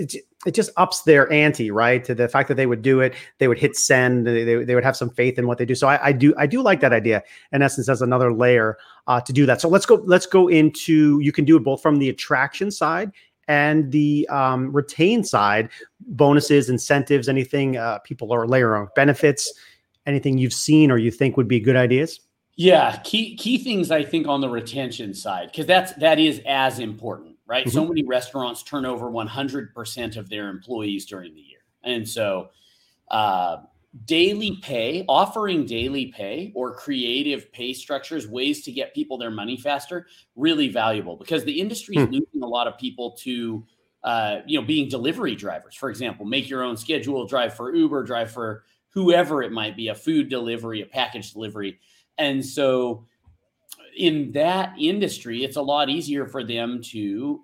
it 0.45 0.53
just 0.53 0.69
ups 0.77 1.01
their 1.01 1.31
ante, 1.31 1.71
right? 1.71 2.03
To 2.05 2.13
the 2.13 2.29
fact 2.29 2.47
that 2.47 2.55
they 2.55 2.67
would 2.67 2.81
do 2.81 2.99
it, 2.99 3.15
they 3.39 3.47
would 3.47 3.57
hit 3.57 3.75
send, 3.75 4.27
they, 4.27 4.43
they, 4.43 4.63
they 4.63 4.75
would 4.75 4.83
have 4.83 4.95
some 4.95 5.09
faith 5.09 5.39
in 5.39 5.47
what 5.47 5.57
they 5.57 5.65
do. 5.65 5.73
So 5.73 5.87
I, 5.87 6.07
I 6.07 6.11
do 6.11 6.33
I 6.37 6.45
do 6.45 6.61
like 6.61 6.79
that 6.81 6.93
idea. 6.93 7.23
In 7.51 7.61
essence, 7.61 7.89
as 7.89 8.01
another 8.01 8.31
layer 8.31 8.77
uh, 9.07 9.19
to 9.21 9.33
do 9.33 9.45
that. 9.47 9.61
So 9.61 9.67
let's 9.67 9.85
go 9.85 9.95
let's 10.05 10.25
go 10.25 10.47
into 10.47 11.19
you 11.21 11.31
can 11.31 11.45
do 11.45 11.57
it 11.57 11.63
both 11.63 11.81
from 11.81 11.97
the 11.97 12.09
attraction 12.09 12.69
side 12.69 13.11
and 13.47 13.91
the 13.91 14.27
um, 14.29 14.71
retain 14.73 15.23
side, 15.23 15.69
bonuses, 16.01 16.69
incentives, 16.69 17.29
anything 17.29 17.77
uh, 17.77 17.99
people 17.99 18.33
are 18.33 18.45
layer 18.45 18.75
on 18.75 18.89
benefits, 18.95 19.51
anything 20.05 20.37
you've 20.37 20.53
seen 20.53 20.91
or 20.91 20.97
you 20.97 21.11
think 21.11 21.37
would 21.37 21.47
be 21.47 21.59
good 21.59 21.75
ideas? 21.75 22.19
Yeah, 22.55 22.97
key 23.03 23.35
key 23.37 23.57
things 23.57 23.91
I 23.91 24.03
think 24.03 24.27
on 24.27 24.41
the 24.41 24.49
retention 24.49 25.13
side 25.13 25.49
because 25.51 25.65
that's 25.65 25.93
that 25.93 26.19
is 26.19 26.41
as 26.45 26.79
important, 26.79 27.36
right? 27.47 27.65
Mm-hmm. 27.65 27.73
So 27.73 27.85
many 27.87 28.03
restaurants 28.03 28.63
turn 28.63 28.85
over 28.85 29.09
100% 29.09 30.17
of 30.17 30.29
their 30.29 30.49
employees 30.49 31.05
during 31.05 31.33
the 31.33 31.41
year, 31.41 31.61
and 31.83 32.07
so 32.07 32.49
uh, 33.09 33.57
daily 34.05 34.57
pay, 34.61 35.05
offering 35.07 35.65
daily 35.65 36.07
pay 36.07 36.51
or 36.55 36.73
creative 36.75 37.51
pay 37.51 37.73
structures, 37.73 38.27
ways 38.27 38.61
to 38.63 38.71
get 38.71 38.93
people 38.93 39.17
their 39.17 39.31
money 39.31 39.57
faster, 39.57 40.07
really 40.35 40.67
valuable 40.67 41.15
because 41.15 41.43
the 41.43 41.59
industry 41.59 41.95
is 41.95 42.05
hmm. 42.05 42.13
losing 42.13 42.43
a 42.43 42.47
lot 42.47 42.67
of 42.67 42.77
people 42.77 43.11
to, 43.11 43.65
uh, 44.03 44.39
you 44.45 44.59
know, 44.59 44.65
being 44.65 44.89
delivery 44.89 45.35
drivers. 45.35 45.75
For 45.75 45.89
example, 45.89 46.25
make 46.25 46.49
your 46.49 46.63
own 46.63 46.77
schedule, 46.77 47.25
drive 47.25 47.53
for 47.53 47.73
Uber, 47.73 48.03
drive 48.03 48.31
for 48.31 48.63
whoever 48.89 49.41
it 49.41 49.51
might 49.51 49.75
be, 49.75 49.87
a 49.89 49.95
food 49.95 50.29
delivery, 50.29 50.81
a 50.81 50.85
package 50.85 51.31
delivery, 51.31 51.79
and 52.17 52.45
so 52.45 53.05
in 53.97 54.31
that 54.33 54.73
industry, 54.79 55.43
it's 55.43 55.57
a 55.57 55.61
lot 55.61 55.89
easier 55.89 56.25
for 56.25 56.43
them 56.43 56.81
to 56.83 57.43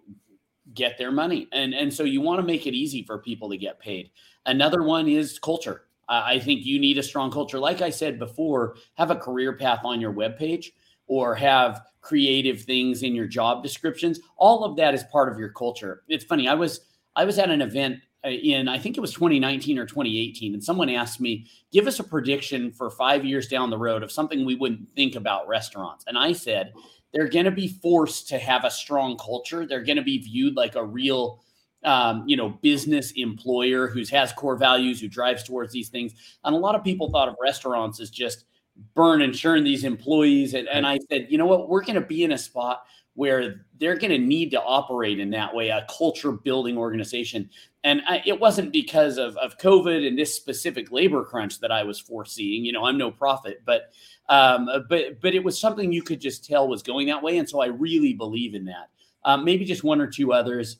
get 0.73 0.97
their 0.97 1.11
money, 1.11 1.47
and 1.51 1.73
and 1.73 1.93
so 1.93 2.03
you 2.03 2.21
want 2.21 2.39
to 2.39 2.45
make 2.45 2.65
it 2.67 2.73
easy 2.73 3.03
for 3.03 3.17
people 3.17 3.49
to 3.49 3.57
get 3.57 3.79
paid. 3.79 4.11
Another 4.45 4.83
one 4.83 5.07
is 5.07 5.39
culture 5.39 5.83
I 6.09 6.39
think 6.39 6.65
you 6.65 6.79
need 6.79 6.97
a 6.97 7.03
strong 7.03 7.31
culture. 7.31 7.59
Like 7.59 7.81
I 7.81 7.89
said 7.89 8.19
before, 8.19 8.75
have 8.95 9.11
a 9.11 9.15
career 9.15 9.53
path 9.53 9.81
on 9.83 10.01
your 10.01 10.13
webpage 10.13 10.67
or 11.07 11.33
have 11.35 11.81
creative 12.01 12.61
things 12.61 13.03
in 13.03 13.15
your 13.15 13.27
job 13.27 13.63
descriptions. 13.63 14.19
All 14.37 14.63
of 14.63 14.75
that 14.77 14.93
is 14.93 15.03
part 15.05 15.31
of 15.31 15.39
your 15.39 15.49
culture. 15.49 16.03
It's 16.07 16.25
funny. 16.25 16.47
I 16.47 16.53
was 16.55 16.81
I 17.15 17.25
was 17.25 17.39
at 17.39 17.49
an 17.49 17.61
event 17.61 17.99
in 18.23 18.67
I 18.67 18.77
think 18.77 18.97
it 18.97 19.01
was 19.01 19.13
2019 19.13 19.77
or 19.77 19.85
2018 19.85 20.53
and 20.53 20.63
someone 20.63 20.89
asked 20.89 21.19
me, 21.19 21.45
"Give 21.71 21.87
us 21.87 21.99
a 21.99 22.03
prediction 22.03 22.71
for 22.71 22.89
5 22.89 23.25
years 23.25 23.47
down 23.47 23.69
the 23.69 23.77
road 23.77 24.03
of 24.03 24.11
something 24.11 24.45
we 24.45 24.55
wouldn't 24.55 24.87
think 24.95 25.15
about 25.15 25.47
restaurants." 25.47 26.05
And 26.07 26.17
I 26.17 26.33
said, 26.33 26.73
they're 27.13 27.29
going 27.29 27.45
to 27.45 27.51
be 27.51 27.67
forced 27.67 28.27
to 28.29 28.39
have 28.39 28.65
a 28.65 28.71
strong 28.71 29.17
culture. 29.17 29.65
They're 29.65 29.83
going 29.83 29.97
to 29.97 30.03
be 30.03 30.17
viewed 30.17 30.55
like 30.55 30.75
a 30.75 30.83
real 30.83 31.43
um, 31.83 32.23
you 32.25 32.37
know, 32.37 32.49
business 32.49 33.11
employer 33.11 33.87
who 33.87 34.03
has 34.11 34.31
core 34.33 34.55
values, 34.55 35.01
who 35.01 35.07
drives 35.07 35.43
towards 35.43 35.73
these 35.73 35.89
things. 35.89 36.13
And 36.43 36.55
a 36.55 36.57
lot 36.57 36.75
of 36.75 36.83
people 36.83 37.11
thought 37.11 37.27
of 37.27 37.35
restaurants 37.41 37.99
as 37.99 38.09
just 38.09 38.45
burn 38.95 39.21
and 39.21 39.35
churn 39.35 39.63
these 39.63 39.83
employees. 39.83 40.53
And, 40.53 40.67
and 40.69 40.87
I 40.87 40.97
said, 41.09 41.27
you 41.29 41.37
know 41.37 41.45
what, 41.45 41.69
we're 41.69 41.83
going 41.83 41.95
to 41.95 42.01
be 42.01 42.23
in 42.23 42.31
a 42.31 42.37
spot 42.37 42.83
where 43.15 43.65
they're 43.79 43.97
going 43.97 44.11
to 44.11 44.17
need 44.17 44.51
to 44.51 44.61
operate 44.61 45.19
in 45.19 45.29
that 45.31 45.53
way, 45.53 45.69
a 45.69 45.85
culture 45.89 46.31
building 46.31 46.77
organization. 46.77 47.49
And 47.83 48.01
I, 48.07 48.23
it 48.25 48.39
wasn't 48.39 48.71
because 48.71 49.17
of, 49.17 49.37
of 49.37 49.57
COVID 49.57 50.07
and 50.07 50.17
this 50.17 50.33
specific 50.33 50.91
labor 50.91 51.23
crunch 51.23 51.59
that 51.59 51.71
I 51.71 51.83
was 51.83 51.99
foreseeing. 51.99 52.65
You 52.65 52.71
know, 52.71 52.85
I'm 52.85 52.97
no 52.97 53.11
prophet, 53.11 53.61
but 53.65 53.91
um, 54.29 54.67
but 54.89 55.21
but 55.21 55.35
it 55.35 55.43
was 55.43 55.59
something 55.59 55.91
you 55.91 56.01
could 56.01 56.21
just 56.21 56.45
tell 56.45 56.67
was 56.67 56.81
going 56.81 57.07
that 57.07 57.21
way. 57.21 57.37
And 57.37 57.47
so 57.47 57.61
I 57.61 57.67
really 57.67 58.13
believe 58.13 58.55
in 58.55 58.65
that. 58.65 58.89
Um, 59.25 59.45
maybe 59.45 59.65
just 59.65 59.83
one 59.83 60.01
or 60.01 60.07
two 60.07 60.33
others 60.33 60.77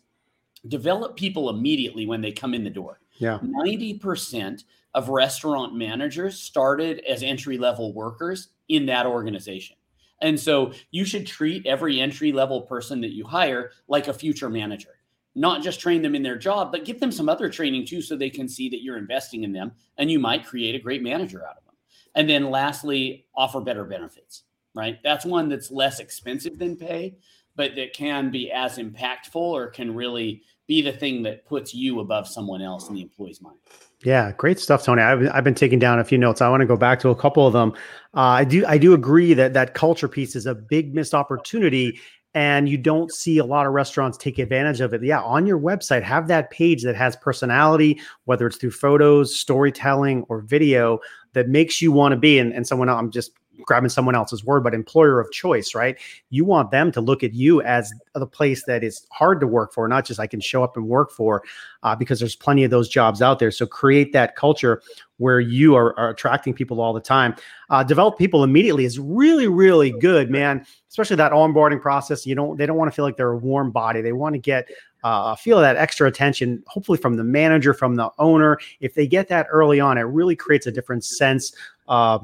develop 0.67 1.15
people 1.15 1.49
immediately 1.49 2.05
when 2.05 2.21
they 2.21 2.31
come 2.31 2.53
in 2.53 2.63
the 2.63 2.69
door. 2.69 2.99
Yeah. 3.17 3.39
90% 3.39 4.63
of 4.93 5.09
restaurant 5.09 5.75
managers 5.75 6.39
started 6.39 6.99
as 7.07 7.23
entry 7.23 7.57
level 7.57 7.93
workers 7.93 8.49
in 8.69 8.85
that 8.87 9.05
organization. 9.05 9.75
And 10.23 10.39
so 10.39 10.71
you 10.89 11.03
should 11.03 11.27
treat 11.27 11.67
every 11.67 11.99
entry 11.99 12.31
level 12.31 12.61
person 12.61 13.01
that 13.01 13.11
you 13.11 13.25
hire 13.25 13.71
like 13.89 14.07
a 14.07 14.13
future 14.13 14.49
manager. 14.49 14.97
Not 15.35 15.61
just 15.61 15.81
train 15.81 16.01
them 16.01 16.15
in 16.15 16.23
their 16.23 16.37
job, 16.37 16.71
but 16.71 16.85
give 16.85 16.99
them 16.99 17.11
some 17.11 17.27
other 17.27 17.49
training 17.49 17.85
too 17.85 18.01
so 18.01 18.15
they 18.15 18.29
can 18.29 18.47
see 18.47 18.69
that 18.69 18.81
you're 18.81 18.97
investing 18.97 19.43
in 19.43 19.51
them 19.51 19.73
and 19.97 20.09
you 20.09 20.19
might 20.19 20.45
create 20.45 20.75
a 20.75 20.79
great 20.79 21.03
manager 21.03 21.45
out 21.45 21.57
of 21.57 21.65
them. 21.65 21.75
And 22.15 22.29
then 22.29 22.49
lastly, 22.49 23.25
offer 23.35 23.59
better 23.59 23.83
benefits, 23.83 24.43
right? 24.73 24.97
That's 25.03 25.25
one 25.25 25.49
that's 25.49 25.71
less 25.71 25.99
expensive 25.99 26.57
than 26.57 26.77
pay, 26.77 27.17
but 27.55 27.75
that 27.75 27.93
can 27.93 28.31
be 28.31 28.51
as 28.51 28.77
impactful 28.77 29.35
or 29.35 29.67
can 29.67 29.93
really 29.93 30.41
be 30.67 30.81
the 30.81 30.91
thing 30.91 31.23
that 31.23 31.45
puts 31.45 31.73
you 31.73 31.99
above 31.99 32.27
someone 32.27 32.61
else 32.61 32.89
in 32.89 32.95
the 32.95 33.01
employee's 33.01 33.41
mind. 33.41 33.57
Yeah, 34.03 34.31
great 34.33 34.59
stuff, 34.59 34.83
Tony. 34.83 35.01
I've, 35.01 35.29
I've 35.33 35.43
been 35.43 35.55
taking 35.55 35.79
down 35.79 35.99
a 35.99 36.03
few 36.03 36.17
notes. 36.17 36.41
I 36.41 36.49
want 36.49 36.61
to 36.61 36.67
go 36.67 36.75
back 36.75 36.99
to 37.01 37.09
a 37.09 37.15
couple 37.15 37.47
of 37.47 37.53
them. 37.53 37.73
Uh, 38.13 38.19
I 38.19 38.43
do 38.43 38.65
I 38.65 38.77
do 38.77 38.93
agree 38.93 39.33
that 39.33 39.53
that 39.53 39.73
culture 39.73 40.07
piece 40.07 40.35
is 40.35 40.45
a 40.45 40.55
big 40.55 40.93
missed 40.93 41.13
opportunity, 41.13 41.99
and 42.33 42.67
you 42.67 42.77
don't 42.77 43.13
see 43.13 43.37
a 43.37 43.45
lot 43.45 43.65
of 43.65 43.73
restaurants 43.73 44.17
take 44.17 44.39
advantage 44.39 44.81
of 44.81 44.93
it. 44.93 45.03
Yeah, 45.03 45.21
on 45.21 45.45
your 45.45 45.59
website, 45.59 46.03
have 46.03 46.27
that 46.27 46.51
page 46.51 46.83
that 46.83 46.95
has 46.95 47.15
personality, 47.15 48.01
whether 48.25 48.45
it's 48.47 48.57
through 48.57 48.71
photos, 48.71 49.35
storytelling, 49.35 50.23
or 50.27 50.41
video 50.41 50.99
that 51.33 51.47
makes 51.47 51.81
you 51.81 51.91
want 51.91 52.11
to 52.11 52.17
be. 52.17 52.39
And, 52.39 52.53
and 52.53 52.67
someone 52.67 52.89
I'm 52.89 53.11
just 53.11 53.31
grabbing 53.61 53.89
someone 53.89 54.15
else's 54.15 54.43
word, 54.43 54.63
but 54.63 54.73
employer 54.73 55.19
of 55.19 55.31
choice, 55.31 55.75
right? 55.75 55.97
You 56.29 56.45
want 56.45 56.71
them 56.71 56.91
to 56.91 57.01
look 57.01 57.23
at 57.23 57.33
you 57.33 57.61
as 57.61 57.93
the 58.15 58.25
place 58.25 58.63
that 58.65 58.83
is 58.83 59.05
hard 59.11 59.39
to 59.41 59.47
work 59.47 59.73
for, 59.73 59.87
not 59.87 60.05
just 60.05 60.19
I 60.19 60.27
can 60.27 60.39
show 60.39 60.63
up 60.63 60.75
and 60.75 60.87
work 60.87 61.11
for, 61.11 61.43
uh, 61.83 61.95
because 61.95 62.19
there's 62.19 62.35
plenty 62.35 62.63
of 62.63 62.71
those 62.71 62.89
jobs 62.89 63.21
out 63.21 63.39
there. 63.39 63.51
So 63.51 63.65
create 63.65 64.11
that 64.13 64.35
culture 64.35 64.81
where 65.17 65.39
you 65.39 65.75
are, 65.75 65.97
are 65.99 66.09
attracting 66.09 66.53
people 66.53 66.81
all 66.81 66.93
the 66.93 66.99
time. 66.99 67.35
Uh, 67.69 67.83
develop 67.83 68.17
people 68.17 68.43
immediately 68.43 68.85
is 68.85 68.99
really, 68.99 69.47
really 69.47 69.91
good, 69.91 70.29
man. 70.29 70.65
Especially 70.89 71.15
that 71.15 71.31
onboarding 71.31 71.81
process. 71.81 72.25
You 72.25 72.35
don't, 72.35 72.57
they 72.57 72.65
don't 72.65 72.77
want 72.77 72.91
to 72.91 72.95
feel 72.95 73.05
like 73.05 73.17
they're 73.17 73.31
a 73.31 73.37
warm 73.37 73.71
body. 73.71 74.01
They 74.01 74.13
want 74.13 74.33
to 74.33 74.39
get 74.39 74.67
uh, 75.03 75.35
feel 75.35 75.57
of 75.57 75.63
that 75.63 75.75
extra 75.75 76.07
attention, 76.07 76.63
hopefully 76.67 76.97
from 76.97 77.17
the 77.17 77.23
manager, 77.23 77.73
from 77.73 77.95
the 77.95 78.09
owner. 78.19 78.57
If 78.79 78.93
they 78.93 79.05
get 79.05 79.27
that 79.27 79.47
early 79.49 79.79
on, 79.79 79.97
it 79.97 80.03
really 80.03 80.35
creates 80.35 80.65
a 80.65 80.71
different 80.71 81.03
sense. 81.03 81.53
Uh, 81.87 82.19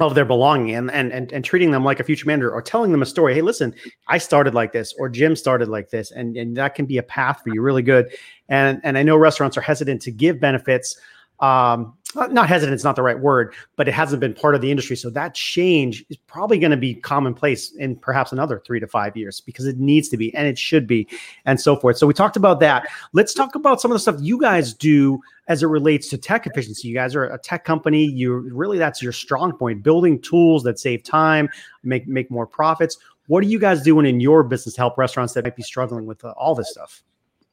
of 0.00 0.16
their 0.16 0.24
belonging 0.24 0.74
and, 0.74 0.90
and 0.90 1.12
and 1.12 1.32
and 1.32 1.44
treating 1.44 1.70
them 1.70 1.84
like 1.84 2.00
a 2.00 2.04
future 2.04 2.26
manager 2.26 2.50
or 2.50 2.60
telling 2.60 2.90
them 2.90 3.00
a 3.00 3.06
story 3.06 3.32
hey 3.32 3.42
listen 3.42 3.72
i 4.08 4.18
started 4.18 4.52
like 4.52 4.72
this 4.72 4.92
or 4.98 5.08
jim 5.08 5.36
started 5.36 5.68
like 5.68 5.88
this 5.90 6.10
and 6.10 6.36
and 6.36 6.56
that 6.56 6.74
can 6.74 6.84
be 6.84 6.98
a 6.98 7.02
path 7.02 7.40
for 7.44 7.50
you 7.50 7.62
really 7.62 7.82
good. 7.82 8.08
And 8.48 8.80
and 8.82 8.98
i 8.98 9.04
know 9.04 9.16
restaurants 9.16 9.56
are 9.56 9.60
hesitant 9.60 10.02
to 10.02 10.10
give 10.10 10.40
benefits 10.40 10.98
um, 11.40 11.96
not 12.14 12.48
hesitant 12.48 12.74
it's 12.74 12.84
not 12.84 12.96
the 12.96 13.02
right 13.02 13.18
word 13.18 13.54
but 13.76 13.88
it 13.88 13.94
hasn't 13.94 14.20
been 14.20 14.34
part 14.34 14.54
of 14.54 14.60
the 14.60 14.70
industry. 14.70 14.96
So 14.96 15.10
that 15.10 15.34
change 15.34 16.04
is 16.08 16.16
probably 16.16 16.58
going 16.58 16.70
to 16.70 16.76
be 16.76 16.94
commonplace 16.94 17.72
in 17.72 17.96
perhaps 17.96 18.32
another 18.32 18.62
three 18.64 18.80
to 18.80 18.86
five 18.86 19.16
years 19.16 19.40
because 19.40 19.66
it 19.66 19.78
needs 19.78 20.08
to 20.10 20.16
be 20.16 20.34
and 20.34 20.46
it 20.46 20.58
should 20.58 20.86
be 20.86 21.08
and 21.44 21.60
so 21.60 21.76
forth. 21.76 21.98
So 21.98 22.06
we 22.06 22.14
talked 22.14 22.36
about 22.36 22.60
that. 22.60 22.88
Let's 23.12 23.34
talk 23.34 23.54
about 23.54 23.80
some 23.80 23.90
of 23.90 23.94
the 23.94 24.00
stuff 24.00 24.16
you 24.20 24.40
guys 24.40 24.74
do 24.74 25.20
as 25.48 25.62
it 25.62 25.66
relates 25.66 26.08
to 26.08 26.18
tech 26.18 26.46
efficiency. 26.46 26.88
You 26.88 26.94
guys 26.94 27.14
are 27.14 27.24
a 27.24 27.38
tech 27.38 27.64
company. 27.64 28.04
You 28.04 28.34
really 28.34 28.78
that's 28.78 29.02
your 29.02 29.12
strong 29.12 29.52
point. 29.56 29.82
Building 29.82 30.20
tools 30.20 30.62
that 30.64 30.78
save 30.78 31.02
time 31.02 31.48
make 31.82 32.06
make 32.06 32.30
more 32.30 32.46
profits. 32.46 32.98
What 33.26 33.42
are 33.42 33.48
you 33.48 33.58
guys 33.58 33.82
doing 33.82 34.06
in 34.06 34.20
your 34.20 34.42
business 34.42 34.74
to 34.74 34.80
help 34.80 34.98
restaurants 34.98 35.32
that 35.34 35.44
might 35.44 35.56
be 35.56 35.62
struggling 35.62 36.06
with 36.06 36.24
uh, 36.24 36.34
all 36.36 36.54
this 36.54 36.70
stuff? 36.70 37.02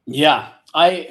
Yeah 0.06 0.50
i 0.74 1.10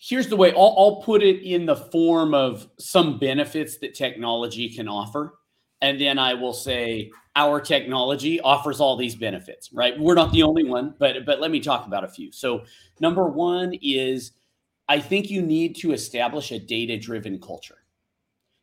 here's 0.00 0.28
the 0.28 0.36
way 0.36 0.52
I'll, 0.52 0.74
I'll 0.78 1.02
put 1.02 1.22
it 1.22 1.42
in 1.42 1.66
the 1.66 1.76
form 1.76 2.34
of 2.34 2.66
some 2.78 3.18
benefits 3.18 3.78
that 3.78 3.94
technology 3.94 4.68
can 4.74 4.88
offer. 4.88 5.34
And 5.82 6.00
then 6.00 6.18
I 6.18 6.34
will 6.34 6.52
say 6.52 7.10
our 7.36 7.60
technology 7.60 8.40
offers 8.40 8.80
all 8.80 8.96
these 8.96 9.14
benefits, 9.14 9.72
right? 9.72 9.98
We're 9.98 10.14
not 10.14 10.32
the 10.32 10.42
only 10.42 10.64
one, 10.64 10.94
but 10.98 11.24
but 11.24 11.40
let 11.40 11.50
me 11.50 11.60
talk 11.60 11.86
about 11.86 12.04
a 12.04 12.08
few. 12.08 12.32
So 12.32 12.64
number 12.98 13.28
one 13.28 13.74
is 13.80 14.32
I 14.88 14.98
think 14.98 15.30
you 15.30 15.40
need 15.40 15.76
to 15.76 15.92
establish 15.92 16.50
a 16.50 16.58
data-driven 16.58 17.40
culture. 17.40 17.76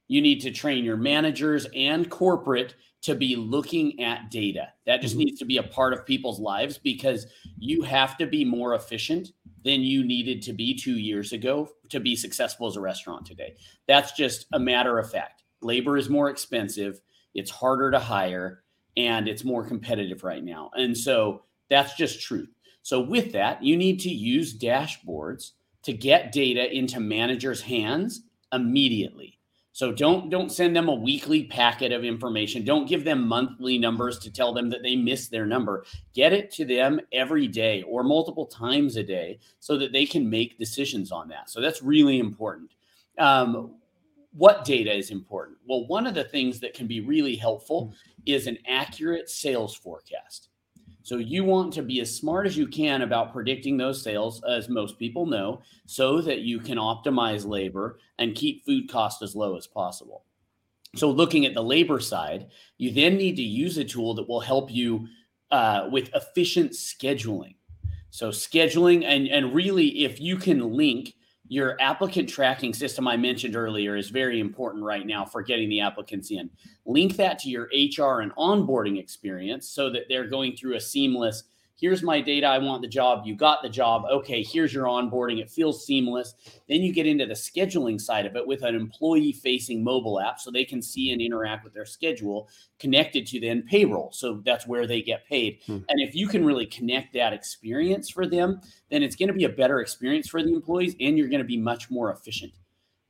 You 0.07 0.21
need 0.21 0.41
to 0.41 0.51
train 0.51 0.83
your 0.83 0.97
managers 0.97 1.67
and 1.75 2.09
corporate 2.09 2.75
to 3.03 3.15
be 3.15 3.35
looking 3.35 4.01
at 4.01 4.29
data. 4.29 4.69
That 4.85 5.01
just 5.01 5.13
mm-hmm. 5.13 5.25
needs 5.25 5.39
to 5.39 5.45
be 5.45 5.57
a 5.57 5.63
part 5.63 5.93
of 5.93 6.05
people's 6.05 6.39
lives 6.39 6.77
because 6.77 7.27
you 7.57 7.81
have 7.83 8.17
to 8.17 8.27
be 8.27 8.43
more 8.43 8.75
efficient 8.75 9.29
than 9.67 9.81
you 9.81 10.03
needed 10.03 10.41
to 10.43 10.53
be 10.53 10.73
two 10.73 10.97
years 10.97 11.33
ago 11.33 11.69
to 11.89 11.99
be 11.99 12.15
successful 12.15 12.67
as 12.67 12.75
a 12.75 12.81
restaurant 12.81 13.25
today. 13.25 13.55
That's 13.87 14.13
just 14.13 14.47
a 14.53 14.59
matter 14.59 14.97
of 14.97 15.11
fact. 15.11 15.43
Labor 15.61 15.97
is 15.97 16.09
more 16.09 16.29
expensive, 16.29 17.01
it's 17.35 17.51
harder 17.51 17.91
to 17.91 17.99
hire. 17.99 18.63
and 18.97 19.27
it's 19.27 19.43
more 19.43 19.63
competitive 19.63 20.23
right 20.23 20.43
now. 20.43 20.71
And 20.73 20.97
so 20.97 21.43
that's 21.69 21.93
just 21.95 22.19
truth. 22.19 22.49
So 22.81 22.99
with 22.99 23.31
that, 23.33 23.63
you 23.63 23.77
need 23.77 23.99
to 23.99 24.09
use 24.09 24.57
dashboards 24.57 25.51
to 25.83 25.93
get 25.93 26.31
data 26.31 26.75
into 26.75 26.99
managers' 26.99 27.61
hands 27.61 28.21
immediately. 28.51 29.36
So 29.77 29.91
don't 29.91 30.31
don't 30.31 30.51
send 30.51 30.75
them 30.75 30.89
a 30.89 30.95
weekly 30.95 31.43
packet 31.43 31.91
of 31.91 32.03
information. 32.03 32.65
Don't 32.65 32.89
give 32.89 33.03
them 33.03 33.27
monthly 33.27 33.77
numbers 33.77 34.17
to 34.17 34.31
tell 34.31 34.51
them 34.51 34.71
that 34.71 34.81
they 34.81 34.95
missed 34.95 35.29
their 35.29 35.45
number. 35.45 35.85
Get 36.15 36.33
it 36.33 36.49
to 36.53 36.65
them 36.65 36.99
every 37.11 37.47
day 37.47 37.83
or 37.83 38.01
multiple 38.01 38.47
times 38.47 38.95
a 38.95 39.03
day 39.03 39.37
so 39.59 39.77
that 39.77 39.91
they 39.91 40.07
can 40.07 40.27
make 40.27 40.57
decisions 40.57 41.11
on 41.11 41.27
that. 41.27 41.51
So 41.51 41.61
that's 41.61 41.83
really 41.83 42.17
important. 42.17 42.71
Um, 43.19 43.75
what 44.33 44.65
data 44.65 44.91
is 44.91 45.11
important? 45.11 45.59
Well, 45.69 45.85
one 45.85 46.07
of 46.07 46.15
the 46.15 46.23
things 46.23 46.59
that 46.61 46.73
can 46.73 46.87
be 46.87 47.01
really 47.01 47.35
helpful 47.35 47.93
is 48.25 48.47
an 48.47 48.57
accurate 48.67 49.29
sales 49.29 49.75
forecast. 49.75 50.49
So 51.07 51.19
you 51.19 51.45
want 51.45 51.71
to 51.71 51.83
be 51.83 52.01
as 52.01 52.13
smart 52.13 52.47
as 52.47 52.57
you 52.57 52.67
can 52.67 53.01
about 53.01 53.31
predicting 53.31 53.77
those 53.77 54.01
sales, 54.01 54.43
as 54.43 54.67
most 54.67 54.99
people 54.99 55.25
know, 55.25 55.61
so 55.85 56.19
that 56.19 56.39
you 56.39 56.59
can 56.59 56.77
optimize 56.77 57.47
labor 57.47 57.99
and 58.19 58.35
keep 58.35 58.65
food 58.65 58.89
cost 58.89 59.21
as 59.21 59.33
low 59.33 59.55
as 59.55 59.67
possible. 59.67 60.25
So 60.97 61.09
looking 61.09 61.45
at 61.45 61.53
the 61.53 61.63
labor 61.63 62.01
side, 62.01 62.47
you 62.77 62.91
then 62.91 63.15
need 63.15 63.37
to 63.37 63.41
use 63.41 63.77
a 63.77 63.85
tool 63.85 64.15
that 64.15 64.27
will 64.27 64.41
help 64.41 64.69
you 64.69 65.07
uh, 65.49 65.87
with 65.89 66.13
efficient 66.13 66.73
scheduling. 66.73 67.55
So 68.09 68.27
scheduling 68.27 69.05
and 69.05 69.29
and 69.29 69.55
really, 69.55 70.03
if 70.03 70.19
you 70.19 70.35
can 70.35 70.73
link 70.73 71.13
your 71.49 71.79
applicant 71.81 72.29
tracking 72.29 72.73
system 72.73 73.07
I 73.07 73.17
mentioned 73.17 73.55
earlier 73.55 73.95
is 73.95 74.09
very 74.09 74.39
important 74.39 74.83
right 74.83 75.05
now 75.05 75.25
for 75.25 75.41
getting 75.41 75.69
the 75.69 75.81
applicants 75.81 76.31
in. 76.31 76.49
Link 76.85 77.15
that 77.17 77.39
to 77.39 77.49
your 77.49 77.69
HR 77.73 78.21
and 78.21 78.35
onboarding 78.35 78.99
experience 78.99 79.69
so 79.69 79.89
that 79.89 80.03
they're 80.09 80.27
going 80.27 80.55
through 80.55 80.75
a 80.75 80.81
seamless 80.81 81.43
here's 81.79 82.03
my 82.03 82.19
data. 82.19 82.47
I 82.47 82.57
want 82.57 82.81
the 82.81 82.87
job. 82.87 83.21
You 83.25 83.35
got 83.35 83.61
the 83.61 83.69
job. 83.69 84.03
Okay, 84.11 84.43
here's 84.43 84.73
your 84.73 84.85
onboarding. 84.85 85.39
It 85.39 85.49
feels 85.49 85.85
seamless. 85.85 86.33
Then 86.67 86.81
you 86.81 86.91
get 86.91 87.05
into 87.05 87.25
the 87.25 87.33
scheduling 87.33 88.01
side 88.01 88.25
of 88.25 88.35
it 88.35 88.45
with 88.45 88.63
an 88.63 88.75
employee 88.75 89.31
facing 89.31 89.83
mobile 89.83 90.19
app 90.19 90.39
so 90.39 90.51
they 90.51 90.65
can 90.65 90.81
see 90.81 91.11
and 91.11 91.21
interact 91.21 91.63
with 91.63 91.73
their 91.73 91.85
schedule 91.85 92.49
connected 92.79 93.27
to 93.27 93.39
then 93.39 93.63
payroll. 93.63 94.11
So 94.11 94.41
that's 94.43 94.67
where 94.67 94.87
they 94.87 95.01
get 95.01 95.27
paid. 95.27 95.59
Hmm. 95.65 95.79
And 95.89 96.01
if 96.01 96.15
you 96.15 96.27
can 96.27 96.45
really 96.45 96.65
connect 96.65 97.13
that 97.13 97.33
experience 97.33 98.09
for 98.09 98.27
them, 98.27 98.59
then 98.89 99.03
it's 99.03 99.15
going 99.15 99.29
to 99.29 99.33
be 99.33 99.45
a 99.45 99.49
better 99.49 99.79
experience 99.79 100.27
for 100.27 100.41
the 100.41 100.53
employees 100.53 100.95
and 100.99 101.17
you're 101.17 101.29
going 101.29 101.41
to 101.41 101.45
be 101.45 101.57
much 101.57 101.89
more 101.89 102.11
efficient. 102.11 102.53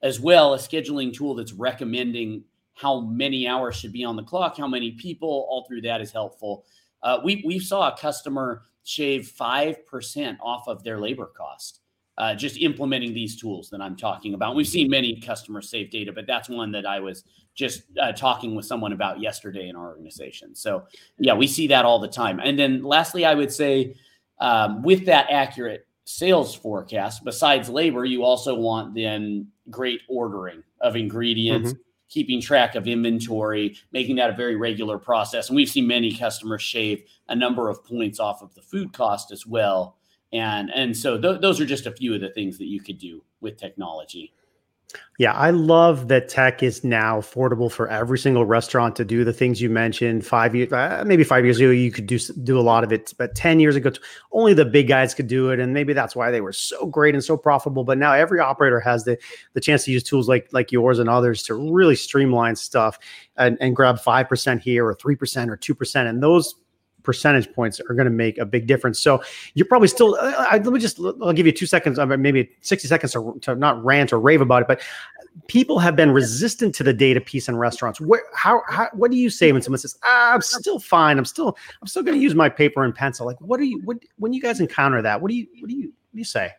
As 0.04 0.20
well, 0.20 0.54
a 0.54 0.58
scheduling 0.58 1.12
tool 1.12 1.34
that's 1.34 1.54
recommending 1.54 2.44
how 2.76 3.02
many 3.02 3.48
hours 3.48 3.76
should 3.76 3.92
be 3.92 4.04
on 4.04 4.16
the 4.16 4.24
clock, 4.24 4.58
how 4.58 4.68
many 4.68 4.92
people, 4.92 5.48
all 5.50 5.66
through 5.68 5.82
that 5.82 6.00
is 6.00 6.12
helpful. 6.12 6.64
Uh, 7.04 7.20
we 7.24 7.44
we 7.46 7.60
saw 7.60 7.94
a 7.94 7.98
customer 7.98 8.64
shave 8.84 9.28
five 9.28 9.86
percent 9.86 10.38
off 10.42 10.68
of 10.68 10.84
their 10.84 11.00
labor 11.00 11.32
cost. 11.38 11.82
Uh, 12.18 12.34
just 12.34 12.58
implementing 12.58 13.14
these 13.14 13.40
tools 13.40 13.70
that 13.70 13.80
I'm 13.80 13.96
talking 13.96 14.34
about. 14.34 14.56
We've 14.56 14.68
seen 14.68 14.90
many 14.90 15.22
customers 15.22 15.70
save 15.70 15.92
data, 15.92 16.12
but 16.12 16.26
that's 16.26 16.50
one 16.50 16.72
that 16.72 16.84
I 16.84 17.00
was 17.00 17.24
just 17.54 17.84
uh, 18.02 18.12
talking 18.12 18.56
with 18.56 18.66
someone 18.66 18.92
about 18.92 19.20
yesterday 19.20 19.70
in 19.70 19.76
our 19.76 19.90
organization. 19.90 20.56
So, 20.56 20.88
yeah, 21.20 21.36
we 21.36 21.46
see 21.46 21.68
that 21.68 21.86
all 21.86 22.00
the 22.00 22.08
time. 22.08 22.40
And 22.40 22.58
then, 22.58 22.82
lastly, 22.82 23.24
I 23.24 23.36
would 23.36 23.54
say 23.54 23.94
um, 24.40 24.82
with 24.82 25.06
that 25.06 25.28
accurate 25.30 25.86
sales 26.06 26.56
forecast, 26.56 27.24
besides 27.24 27.70
labor, 27.70 28.04
you 28.04 28.24
also 28.24 28.56
want 28.56 28.96
then 28.96 29.48
great 29.70 30.02
ordering 30.10 30.64
of 30.82 30.96
ingredients, 30.96 31.74
mm-hmm 31.74 31.82
keeping 32.10 32.42
track 32.42 32.76
of 32.76 32.88
inventory, 32.88 33.76
making 33.92 34.16
that 34.16 34.30
a 34.30 34.36
very 34.36 34.56
regular 34.56 34.98
process. 34.98 35.50
And 35.50 35.56
we've 35.56 35.70
seen 35.70 35.88
many 35.88 36.14
customers 36.14 36.62
shave 36.62 37.04
a 37.28 37.36
number 37.36 37.70
of 37.70 37.84
points 37.84 38.20
off 38.20 38.42
of 38.42 38.54
the 38.56 38.62
food 38.62 38.94
cost 38.94 39.32
as 39.32 39.46
well. 39.46 39.98
And 40.34 40.70
and 40.74 40.96
so 40.96 41.20
th- 41.20 41.42
those 41.42 41.60
are 41.60 41.66
just 41.66 41.86
a 41.86 41.92
few 41.92 42.14
of 42.14 42.22
the 42.22 42.30
things 42.30 42.58
that 42.58 42.68
you 42.68 42.82
could 42.82 42.98
do 42.98 43.24
with 43.42 43.58
technology. 43.58 44.34
Yeah, 45.20 45.34
I 45.34 45.50
love 45.50 46.10
that 46.10 46.30
tech 46.30 46.62
is 46.62 46.84
now 46.84 47.20
affordable 47.20 47.72
for 47.72 47.90
every 47.90 48.20
single 48.20 48.46
restaurant 48.46 48.96
to 48.98 49.06
do 49.06 49.24
the 49.24 49.34
things 49.34 49.60
you 49.60 49.68
mentioned. 49.68 50.24
Five 50.24 50.56
years, 50.56 50.72
uh, 50.72 51.04
maybe 51.08 51.24
five 51.24 51.44
years 51.44 51.58
ago, 51.60 51.72
you 51.72 51.92
could 51.92 52.06
do 52.06 52.20
do 52.44 52.60
a 52.60 52.62
lot 52.62 52.84
of 52.84 52.92
it, 52.92 53.14
but 53.18 53.34
ten 53.34 53.60
years 53.60 53.76
ago, 53.76 53.92
only 54.32 54.54
the 54.54 54.64
big 54.64 54.88
guys 54.88 55.16
could 55.16 55.28
do 55.28 55.50
it, 55.50 55.60
and 55.60 55.74
maybe 55.74 55.92
that's 55.92 56.16
why 56.16 56.30
they 56.30 56.40
were 56.40 56.54
so 56.54 56.86
great 56.86 57.16
and 57.16 57.24
so 57.24 57.36
profitable. 57.36 57.84
But 57.84 57.98
now 57.98 58.14
every 58.14 58.40
operator 58.40 58.80
has 58.80 59.06
the 59.06 59.18
the 59.54 59.62
chance 59.62 59.86
to 59.86 59.92
use 59.92 60.04
tools 60.04 60.30
like 60.30 60.50
like 60.54 60.72
yours 60.72 61.00
and 61.00 61.10
others 61.10 61.42
to 61.44 61.56
really 61.56 61.96
streamline 61.96 62.56
stuff 62.56 63.00
and, 63.38 63.58
and 63.60 63.76
grab 63.76 64.00
five 64.00 64.30
percent 64.30 64.62
here 64.62 64.86
or 64.86 64.94
three 64.94 65.16
percent 65.16 65.50
or 65.50 65.58
two 65.58 65.74
percent, 65.74 66.08
and 66.08 66.22
those 66.22 66.54
percentage 67.08 67.52
points 67.54 67.80
are 67.80 67.94
going 67.94 68.06
to 68.06 68.12
make 68.12 68.38
a 68.38 68.46
big 68.46 68.68
difference. 68.68 69.02
So 69.02 69.24
you're 69.54 69.66
probably 69.66 69.88
still. 69.88 70.16
Uh, 70.16 70.34
I, 70.38 70.58
let 70.58 70.74
me 70.74 70.80
just. 70.80 71.00
I'll 71.00 71.32
give 71.32 71.46
you 71.46 71.54
two 71.54 71.66
seconds, 71.66 71.98
uh, 71.98 72.06
maybe 72.06 72.52
sixty 72.60 72.88
seconds 72.88 73.14
to, 73.14 73.40
to 73.44 73.56
not 73.56 73.84
rant 73.84 74.12
or 74.12 74.20
rave 74.20 74.42
about 74.42 74.62
it. 74.62 74.68
But 74.68 74.82
people 75.48 75.80
have 75.80 75.96
been 75.96 76.12
resistant 76.12 76.76
to 76.76 76.84
the 76.84 76.94
data 76.94 77.22
piece 77.22 77.48
in 77.48 77.56
restaurants. 77.56 78.02
Where, 78.02 78.24
how, 78.36 78.62
how, 78.68 78.90
what 78.92 79.10
do 79.10 79.18
you 79.18 79.30
say 79.30 79.54
when 79.54 79.62
someone 79.62 79.80
says, 79.80 79.98
ah, 80.04 80.34
"I'm 80.34 80.42
still 80.42 80.80
fine. 80.80 81.18
I'm 81.18 81.26
still, 81.26 81.58
I'm 81.82 81.88
still 81.88 82.04
going 82.04 82.18
to 82.18 82.22
use 82.22 82.36
my 82.36 82.50
paper 82.50 82.84
and 82.84 82.94
pencil"? 82.94 83.26
Like, 83.26 83.40
what 83.40 83.58
do 83.58 83.66
you, 83.66 83.82
what, 83.86 83.98
when 84.18 84.34
you 84.34 84.42
guys 84.42 84.60
encounter 84.60 85.02
that? 85.02 85.22
What 85.22 85.30
do 85.30 85.36
you, 85.36 85.48
what 85.62 85.70
do 85.70 85.76
you, 85.76 85.88
what 85.88 86.14
do 86.14 86.20
you 86.20 86.26
say? 86.26 86.52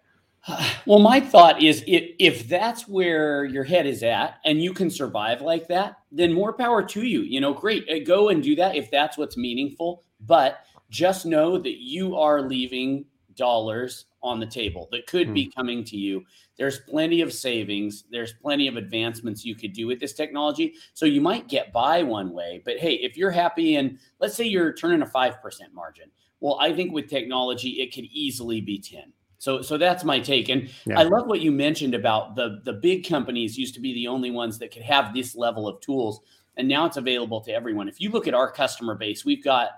Well, 0.86 1.00
my 1.00 1.20
thought 1.20 1.62
is 1.62 1.84
if, 1.86 2.14
if 2.18 2.48
that's 2.48 2.88
where 2.88 3.44
your 3.44 3.64
head 3.64 3.86
is 3.86 4.02
at 4.02 4.38
and 4.46 4.62
you 4.62 4.72
can 4.72 4.90
survive 4.90 5.42
like 5.42 5.68
that, 5.68 5.98
then 6.10 6.32
more 6.32 6.54
power 6.54 6.82
to 6.82 7.02
you. 7.02 7.20
You 7.20 7.42
know, 7.42 7.52
great. 7.52 7.86
Uh, 7.90 7.98
go 8.06 8.30
and 8.30 8.42
do 8.42 8.56
that 8.56 8.74
if 8.74 8.90
that's 8.90 9.18
what's 9.18 9.36
meaningful. 9.36 10.04
But 10.20 10.60
just 10.90 11.26
know 11.26 11.58
that 11.58 11.78
you 11.78 12.16
are 12.16 12.42
leaving 12.42 13.04
dollars 13.34 14.06
on 14.22 14.40
the 14.40 14.46
table 14.46 14.88
that 14.90 15.06
could 15.06 15.32
be 15.32 15.44
hmm. 15.44 15.50
coming 15.50 15.84
to 15.84 15.96
you. 15.96 16.24
There's 16.58 16.80
plenty 16.80 17.20
of 17.20 17.32
savings, 17.32 18.04
there's 18.10 18.32
plenty 18.32 18.66
of 18.66 18.76
advancements 18.76 19.44
you 19.44 19.54
could 19.54 19.72
do 19.72 19.86
with 19.86 20.00
this 20.00 20.12
technology. 20.12 20.74
So 20.92 21.06
you 21.06 21.20
might 21.20 21.48
get 21.48 21.72
by 21.72 22.02
one 22.02 22.32
way, 22.32 22.60
but 22.64 22.78
hey, 22.78 22.94
if 22.94 23.16
you're 23.16 23.30
happy 23.30 23.76
and 23.76 23.98
let's 24.18 24.34
say 24.34 24.44
you're 24.44 24.72
turning 24.72 25.02
a 25.02 25.06
5% 25.06 25.36
margin, 25.72 26.10
well, 26.40 26.58
I 26.60 26.72
think 26.72 26.92
with 26.92 27.08
technology, 27.08 27.80
it 27.80 27.94
could 27.94 28.04
easily 28.04 28.60
be 28.60 28.78
10. 28.78 29.12
So, 29.38 29.62
so 29.62 29.78
that's 29.78 30.02
my 30.02 30.18
take, 30.18 30.48
and 30.48 30.68
yeah. 30.84 30.98
I 30.98 31.04
love 31.04 31.28
what 31.28 31.40
you 31.40 31.52
mentioned 31.52 31.94
about 31.94 32.34
the 32.34 32.60
the 32.64 32.72
big 32.72 33.08
companies 33.08 33.56
used 33.56 33.72
to 33.74 33.80
be 33.80 33.94
the 33.94 34.08
only 34.08 34.32
ones 34.32 34.58
that 34.58 34.72
could 34.72 34.82
have 34.82 35.14
this 35.14 35.36
level 35.36 35.68
of 35.68 35.80
tools, 35.80 36.20
and 36.56 36.66
now 36.66 36.86
it's 36.86 36.96
available 36.96 37.40
to 37.42 37.52
everyone. 37.52 37.88
If 37.88 38.00
you 38.00 38.10
look 38.10 38.26
at 38.26 38.34
our 38.34 38.50
customer 38.50 38.96
base, 38.96 39.24
we've 39.24 39.44
got 39.44 39.68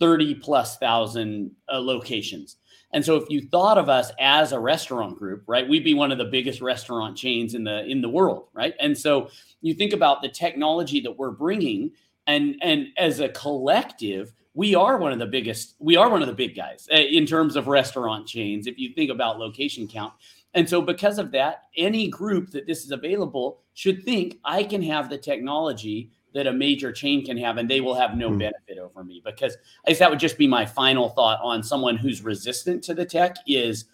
30 0.00 0.36
plus 0.36 0.78
thousand 0.78 1.52
uh, 1.72 1.78
locations. 1.78 2.56
And 2.92 3.04
so 3.04 3.16
if 3.16 3.30
you 3.30 3.42
thought 3.42 3.78
of 3.78 3.88
us 3.88 4.10
as 4.18 4.52
a 4.52 4.58
restaurant 4.58 5.16
group, 5.16 5.44
right, 5.46 5.68
we'd 5.68 5.84
be 5.84 5.94
one 5.94 6.10
of 6.10 6.18
the 6.18 6.24
biggest 6.24 6.60
restaurant 6.60 7.16
chains 7.16 7.54
in 7.54 7.62
the 7.62 7.84
in 7.84 8.00
the 8.00 8.08
world, 8.08 8.48
right? 8.52 8.74
And 8.80 8.98
so 8.98 9.30
you 9.60 9.74
think 9.74 9.92
about 9.92 10.22
the 10.22 10.28
technology 10.28 11.00
that 11.00 11.16
we're 11.16 11.30
bringing 11.30 11.92
and 12.26 12.56
and 12.62 12.88
as 12.96 13.20
a 13.20 13.28
collective, 13.28 14.32
we 14.54 14.74
are 14.74 14.98
one 14.98 15.12
of 15.12 15.20
the 15.20 15.26
biggest 15.26 15.76
we 15.78 15.96
are 15.96 16.08
one 16.08 16.22
of 16.22 16.28
the 16.28 16.34
big 16.34 16.56
guys 16.56 16.88
uh, 16.92 16.96
in 16.96 17.26
terms 17.26 17.54
of 17.54 17.68
restaurant 17.68 18.26
chains 18.26 18.66
if 18.66 18.78
you 18.78 18.92
think 18.94 19.10
about 19.10 19.38
location 19.38 19.86
count. 19.86 20.12
And 20.54 20.68
so 20.68 20.82
because 20.82 21.18
of 21.18 21.30
that, 21.30 21.64
any 21.76 22.08
group 22.08 22.50
that 22.50 22.66
this 22.66 22.84
is 22.84 22.90
available 22.90 23.60
should 23.74 24.04
think 24.04 24.38
I 24.44 24.64
can 24.64 24.82
have 24.82 25.08
the 25.08 25.18
technology 25.18 26.10
that 26.34 26.46
a 26.46 26.52
major 26.52 26.92
chain 26.92 27.24
can 27.24 27.36
have, 27.38 27.56
and 27.56 27.68
they 27.68 27.80
will 27.80 27.94
have 27.94 28.16
no 28.16 28.30
mm. 28.30 28.38
benefit 28.38 28.78
over 28.78 29.04
me. 29.04 29.20
Because 29.24 29.56
I 29.86 29.90
guess 29.90 29.98
that 29.98 30.10
would 30.10 30.20
just 30.20 30.38
be 30.38 30.46
my 30.46 30.64
final 30.64 31.08
thought 31.10 31.40
on 31.42 31.62
someone 31.62 31.96
who's 31.96 32.22
resistant 32.22 32.82
to 32.84 32.94
the 32.94 33.04
tech 33.04 33.36
is 33.46 33.86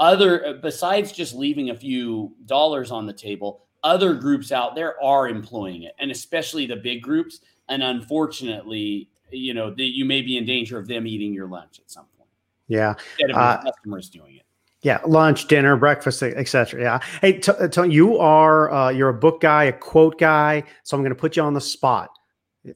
other 0.00 0.58
besides 0.62 1.12
just 1.12 1.34
leaving 1.34 1.70
a 1.70 1.74
few 1.74 2.34
dollars 2.46 2.90
on 2.90 3.06
the 3.06 3.12
table, 3.12 3.64
other 3.82 4.14
groups 4.14 4.52
out 4.52 4.74
there 4.74 5.02
are 5.02 5.28
employing 5.28 5.82
it, 5.84 5.94
and 5.98 6.10
especially 6.10 6.66
the 6.66 6.76
big 6.76 7.02
groups. 7.02 7.40
And 7.68 7.82
unfortunately, 7.82 9.10
you 9.30 9.54
know, 9.54 9.72
the, 9.72 9.84
you 9.84 10.04
may 10.04 10.22
be 10.22 10.38
in 10.38 10.46
danger 10.46 10.78
of 10.78 10.88
them 10.88 11.06
eating 11.06 11.34
your 11.34 11.48
lunch 11.48 11.80
at 11.80 11.90
some 11.90 12.06
point. 12.16 12.30
Yeah, 12.66 12.94
instead 13.18 13.30
of 13.30 13.36
uh, 13.36 13.62
customers 13.62 14.08
doing 14.08 14.36
it. 14.36 14.42
Yeah, 14.82 15.00
lunch, 15.06 15.48
dinner, 15.48 15.76
breakfast, 15.76 16.22
etc. 16.22 16.80
Yeah. 16.80 17.00
Hey, 17.20 17.40
Tony, 17.40 17.68
t- 17.68 17.94
you 17.94 18.18
are 18.18 18.70
uh, 18.70 18.90
you're 18.90 19.08
a 19.08 19.14
book 19.14 19.40
guy, 19.40 19.64
a 19.64 19.72
quote 19.72 20.18
guy. 20.18 20.62
So 20.84 20.96
I'm 20.96 21.02
going 21.02 21.14
to 21.14 21.18
put 21.18 21.36
you 21.36 21.42
on 21.42 21.54
the 21.54 21.60
spot. 21.60 22.10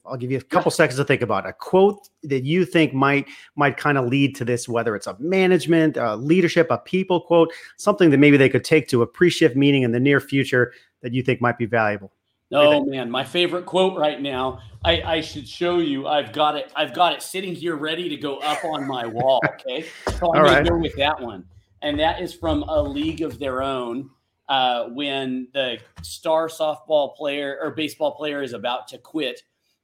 I'll 0.05 0.17
give 0.17 0.31
you 0.31 0.37
a 0.37 0.41
couple 0.41 0.71
seconds 0.71 0.97
to 0.97 1.05
think 1.05 1.21
about 1.21 1.45
it. 1.45 1.49
a 1.49 1.53
quote 1.53 2.09
that 2.23 2.43
you 2.43 2.65
think 2.65 2.93
might 2.93 3.27
might 3.55 3.77
kind 3.77 3.97
of 3.97 4.07
lead 4.07 4.35
to 4.35 4.45
this, 4.45 4.67
whether 4.67 4.95
it's 4.95 5.07
a 5.07 5.15
management, 5.19 5.95
a 5.97 6.15
leadership, 6.15 6.67
a 6.71 6.77
people 6.77 7.21
quote, 7.21 7.53
something 7.77 8.09
that 8.09 8.17
maybe 8.17 8.37
they 8.37 8.49
could 8.49 8.63
take 8.63 8.87
to 8.89 9.01
a 9.01 9.07
pre-shift 9.07 9.55
meeting 9.55 9.83
in 9.83 9.91
the 9.91 9.99
near 9.99 10.19
future 10.19 10.73
that 11.01 11.13
you 11.13 11.23
think 11.23 11.41
might 11.41 11.57
be 11.57 11.65
valuable. 11.65 12.11
Oh 12.51 12.85
man, 12.85 13.09
my 13.09 13.23
favorite 13.23 13.65
quote 13.65 13.97
right 13.97 14.21
now. 14.21 14.59
I, 14.85 15.01
I 15.01 15.21
should 15.21 15.47
show 15.47 15.79
you. 15.79 16.07
I've 16.07 16.33
got 16.33 16.55
it. 16.55 16.71
I've 16.75 16.93
got 16.93 17.13
it 17.13 17.21
sitting 17.21 17.55
here 17.55 17.75
ready 17.75 18.09
to 18.09 18.17
go 18.17 18.37
up 18.37 18.63
on 18.65 18.85
my 18.85 19.05
wall. 19.05 19.41
Okay, 19.47 19.85
so 20.19 20.33
I'm 20.35 20.43
going 20.43 20.63
to 20.65 20.69
go 20.69 20.77
with 20.77 20.95
that 20.97 21.19
one 21.19 21.45
and 21.83 21.99
that 21.99 22.21
is 22.21 22.33
from 22.33 22.63
a 22.63 22.81
league 22.81 23.21
of 23.21 23.37
their 23.37 23.61
own. 23.61 24.09
Uh, 24.49 24.89
when 24.89 25.47
the 25.53 25.77
star 26.01 26.49
softball 26.49 27.15
player 27.15 27.57
or 27.61 27.71
baseball 27.71 28.11
player 28.11 28.43
is 28.43 28.51
about 28.51 28.89
to 28.89 28.97
quit, 28.97 29.41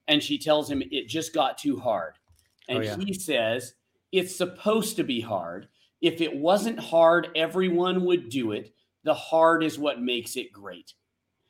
and 0.09 0.21
she 0.21 0.37
tells 0.37 0.69
him 0.69 0.83
it 0.91 1.07
just 1.07 1.33
got 1.33 1.57
too 1.57 1.79
hard. 1.79 2.15
And 2.67 2.79
oh, 2.79 2.81
yeah. 2.81 2.97
he 2.97 3.13
says, 3.13 3.75
It's 4.11 4.35
supposed 4.35 4.97
to 4.97 5.03
be 5.03 5.21
hard. 5.21 5.69
If 6.01 6.19
it 6.19 6.35
wasn't 6.35 6.79
hard, 6.79 7.29
everyone 7.35 8.05
would 8.05 8.29
do 8.29 8.51
it. 8.51 8.73
The 9.03 9.13
hard 9.13 9.63
is 9.63 9.79
what 9.79 10.01
makes 10.01 10.35
it 10.35 10.51
great. 10.51 10.93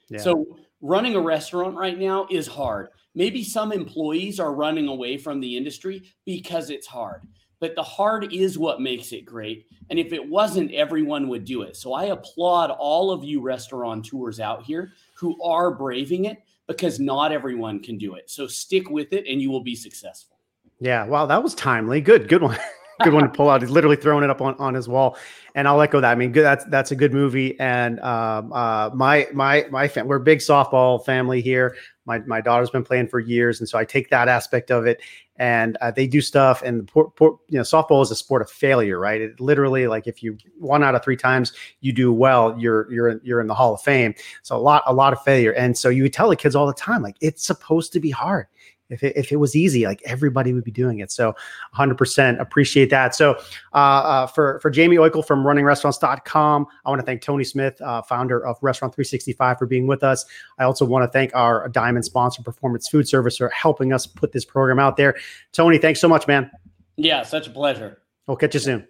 Yeah. 0.09 0.19
So, 0.19 0.57
running 0.81 1.15
a 1.15 1.21
restaurant 1.21 1.75
right 1.75 1.97
now 1.97 2.27
is 2.29 2.47
hard. 2.47 2.89
Maybe 3.15 3.43
some 3.43 3.71
employees 3.71 4.39
are 4.39 4.53
running 4.53 4.87
away 4.87 5.17
from 5.17 5.39
the 5.39 5.57
industry 5.57 6.13
because 6.25 6.69
it's 6.69 6.87
hard, 6.87 7.21
but 7.59 7.75
the 7.75 7.83
hard 7.83 8.33
is 8.33 8.57
what 8.57 8.81
makes 8.81 9.11
it 9.11 9.25
great. 9.25 9.67
And 9.89 9.99
if 9.99 10.13
it 10.13 10.27
wasn't, 10.27 10.71
everyone 10.71 11.27
would 11.27 11.45
do 11.45 11.63
it. 11.63 11.75
So 11.75 11.93
I 11.93 12.05
applaud 12.05 12.71
all 12.71 13.11
of 13.11 13.23
you 13.23 13.41
restaurateurs 13.41 14.39
out 14.39 14.63
here 14.63 14.93
who 15.13 15.41
are 15.43 15.71
braving 15.71 16.25
it 16.25 16.41
because 16.67 16.99
not 16.99 17.31
everyone 17.31 17.81
can 17.81 17.97
do 17.97 18.15
it. 18.15 18.29
So 18.29 18.47
stick 18.47 18.89
with 18.89 19.11
it 19.13 19.25
and 19.27 19.41
you 19.41 19.49
will 19.49 19.63
be 19.63 19.75
successful. 19.75 20.37
Yeah. 20.79 21.05
Wow. 21.05 21.25
That 21.25 21.43
was 21.43 21.55
timely. 21.55 21.99
Good. 21.99 22.29
Good 22.29 22.41
one. 22.41 22.57
good 23.03 23.13
one 23.13 23.23
to 23.23 23.29
pull 23.29 23.49
out. 23.49 23.61
He's 23.61 23.71
literally 23.71 23.95
throwing 23.95 24.23
it 24.23 24.29
up 24.29 24.41
on, 24.41 24.55
on 24.55 24.73
his 24.73 24.87
wall. 24.87 25.17
And 25.55 25.67
I'll 25.67 25.81
echo 25.81 25.99
that. 25.99 26.11
I 26.11 26.15
mean, 26.15 26.31
good. 26.31 26.43
That's, 26.43 26.65
that's 26.65 26.91
a 26.91 26.95
good 26.95 27.13
movie. 27.13 27.59
And 27.59 27.99
um, 28.01 28.53
uh, 28.53 28.89
my, 28.93 29.27
my, 29.33 29.65
my 29.71 29.87
fam- 29.87 30.07
we're 30.07 30.17
a 30.17 30.21
big 30.21 30.39
softball 30.39 31.03
family 31.03 31.41
here. 31.41 31.75
My, 32.09 32.19
my 32.25 32.41
daughter's 32.41 32.71
been 32.71 32.83
playing 32.83 33.07
for 33.07 33.19
years. 33.19 33.59
And 33.59 33.69
so 33.69 33.77
I 33.77 33.85
take 33.85 34.09
that 34.09 34.27
aspect 34.27 34.71
of 34.71 34.87
it. 34.87 34.99
And 35.35 35.77
uh, 35.79 35.91
they 35.91 36.07
do 36.07 36.19
stuff 36.19 36.61
and 36.63 36.89
you 36.95 37.39
know 37.51 37.61
softball 37.61 38.01
is 38.01 38.11
a 38.11 38.15
sport 38.15 38.41
of 38.41 38.49
failure 38.49 38.99
right? 38.99 39.21
It 39.21 39.39
literally 39.39 39.87
like 39.87 40.05
if 40.05 40.21
you 40.21 40.37
one 40.57 40.83
out 40.83 40.95
of 40.95 41.03
three 41.03 41.15
times 41.15 41.53
you 41.79 41.93
do 41.93 42.11
well 42.11 42.59
you're 42.59 42.91
you're 42.91 43.21
you're 43.23 43.39
in 43.39 43.47
the 43.47 43.53
hall 43.53 43.73
of 43.73 43.81
fame. 43.81 44.15
So 44.43 44.57
a 44.57 44.59
lot 44.59 44.83
a 44.85 44.93
lot 44.93 45.13
of 45.13 45.23
failure. 45.23 45.53
And 45.53 45.77
so 45.77 45.87
you 45.87 46.09
tell 46.09 46.27
the 46.27 46.35
kids 46.35 46.57
all 46.57 46.67
the 46.67 46.73
time 46.73 47.01
like 47.01 47.15
it's 47.21 47.45
supposed 47.45 47.93
to 47.93 48.01
be 48.01 48.09
hard 48.09 48.47
if 48.89 49.03
it, 49.03 49.15
if 49.15 49.31
it 49.31 49.37
was 49.37 49.55
easy, 49.55 49.85
like 49.85 50.01
everybody 50.05 50.53
would 50.53 50.63
be 50.63 50.71
doing 50.71 50.99
it. 50.99 51.11
So 51.11 51.35
100% 51.75 52.39
appreciate 52.39 52.89
that. 52.89 53.15
So 53.15 53.35
uh, 53.73 53.75
uh, 53.75 54.27
for, 54.27 54.59
for 54.59 54.71
Jaime 54.73 54.97
Oikle 54.97 55.25
from 55.25 55.43
runningrestaurants.com, 55.43 56.67
I 56.85 56.89
want 56.89 56.99
to 56.99 57.05
thank 57.05 57.21
Tony 57.21 57.43
Smith, 57.43 57.79
uh, 57.81 58.01
founder 58.01 58.45
of 58.45 58.57
Restaurant 58.61 58.93
365 58.93 59.57
for 59.57 59.65
being 59.65 59.87
with 59.87 60.03
us. 60.03 60.25
I 60.57 60.63
also 60.63 60.85
want 60.85 61.03
to 61.03 61.11
thank 61.11 61.35
our 61.35 61.69
diamond 61.69 62.05
sponsor, 62.05 62.41
Performance 62.41 62.89
Food 62.89 63.07
Service, 63.07 63.37
for 63.37 63.49
helping 63.49 63.93
us 63.93 64.05
put 64.05 64.31
this 64.31 64.45
program 64.45 64.79
out 64.79 64.97
there. 64.97 65.15
Tony, 65.51 65.77
thanks 65.77 65.99
so 65.99 66.07
much, 66.07 66.27
man. 66.27 66.49
Yeah, 66.97 67.23
such 67.23 67.47
a 67.47 67.51
pleasure. 67.51 68.01
We'll 68.27 68.37
catch 68.37 68.53
you 68.53 68.59
soon. 68.59 68.87